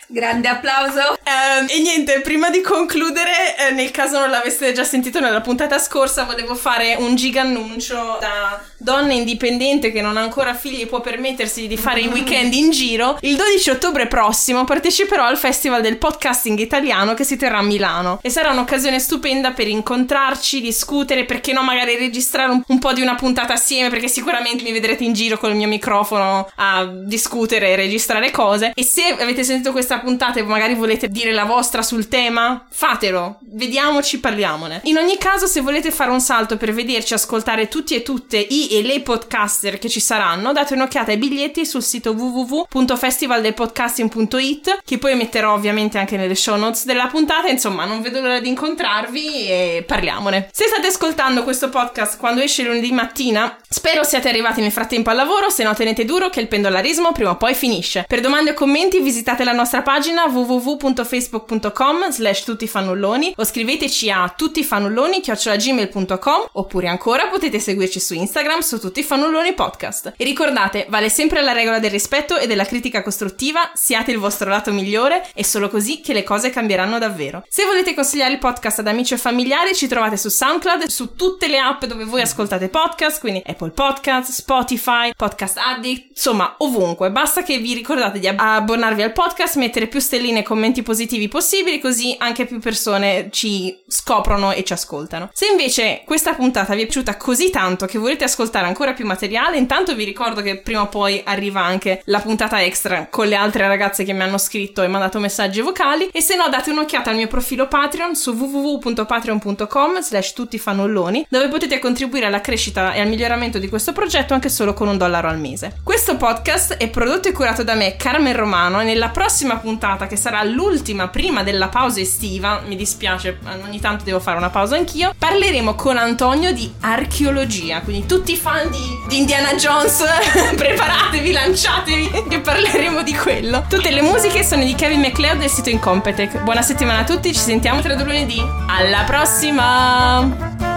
[0.08, 1.18] Grande applauso.
[1.24, 5.78] Um, e niente, prima di concludere, eh, nel caso non l'aveste già sentito nella puntata
[5.78, 10.86] scorsa, volevo fare un giga annuncio da donna indipendente che non ha ancora figli e
[10.86, 15.82] può permettersi di fare i weekend in giro, il 12 ottobre prossimo parteciperò al Festival
[15.82, 18.18] del Podcasting Italiano che si terrà a Milano.
[18.22, 23.00] E sarà un'occasione stupenda per incontrarci, discutere, perché no magari registrare un, un po' di
[23.00, 27.70] una puntata assieme perché sicuramente mi vedrete in giro con il mio microfono a discutere
[27.70, 28.72] e registrare cose.
[28.74, 33.38] E se avete sentito questa puntata e magari volete dire la vostra sul tema, fatelo,
[33.52, 34.80] vediamoci, parliamone.
[34.84, 38.65] In ogni caso se volete fare un salto per vederci, ascoltare tutti e tutte i
[38.68, 45.14] e le podcaster che ci saranno, date un'occhiata ai biglietti sul sito www.festivaldelpodcasting.it che poi
[45.14, 49.84] metterò ovviamente anche nelle show notes della puntata, insomma non vedo l'ora di incontrarvi e
[49.86, 50.48] parliamone.
[50.52, 55.16] Se state ascoltando questo podcast quando esce lunedì mattina, spero siate arrivati nel frattempo al
[55.16, 58.04] lavoro, se no tenete duro che il pendolarismo prima o poi finisce.
[58.06, 66.48] Per domande o commenti visitate la nostra pagina www.facebook.com slash tuttifannulloni o scriveteci a tuttifannulloni.gmail.com
[66.52, 70.14] oppure ancora potete seguirci su Instagram su tutti i fannulloni podcast.
[70.16, 74.50] E ricordate, vale sempre la regola del rispetto e della critica costruttiva, siate il vostro
[74.50, 77.44] lato migliore, è solo così che le cose cambieranno davvero.
[77.48, 81.46] Se volete consigliare il podcast ad amici o familiari, ci trovate su SoundCloud, su tutte
[81.46, 87.10] le app dove voi ascoltate podcast, quindi Apple Podcast, Spotify, Podcast Addict, insomma ovunque.
[87.10, 91.78] Basta che vi ricordate di abbonarvi al podcast, mettere più stelline e commenti positivi possibili,
[91.78, 95.30] così anche più persone ci scoprono e ci ascoltano.
[95.32, 99.56] Se invece questa puntata vi è piaciuta così tanto che volete ascoltare ancora più materiale,
[99.56, 103.66] intanto vi ricordo che prima o poi arriva anche la puntata extra con le altre
[103.66, 107.16] ragazze che mi hanno scritto e mandato messaggi vocali e se no date un'occhiata al
[107.16, 113.58] mio profilo Patreon su www.patreon.com slash tuttifannulloni dove potete contribuire alla crescita e al miglioramento
[113.58, 115.78] di questo progetto anche solo con un dollaro al mese.
[115.82, 120.16] Questo podcast è prodotto e curato da me, Carmen Romano, e nella prossima puntata, che
[120.16, 125.14] sarà l'ultima prima della pausa estiva, mi dispiace, ogni tanto devo fare una pausa anch'io,
[125.16, 130.04] parleremo con Antonio di archeologia, quindi tutti fan di, di Indiana Jones,
[130.56, 133.64] preparatevi, lanciatevi, che parleremo di quello.
[133.68, 136.42] Tutte le musiche sono di Kevin MacLeod del sito Incompetech.
[136.42, 138.40] Buona settimana a tutti, ci sentiamo tra due lunedì.
[138.68, 140.75] Alla prossima!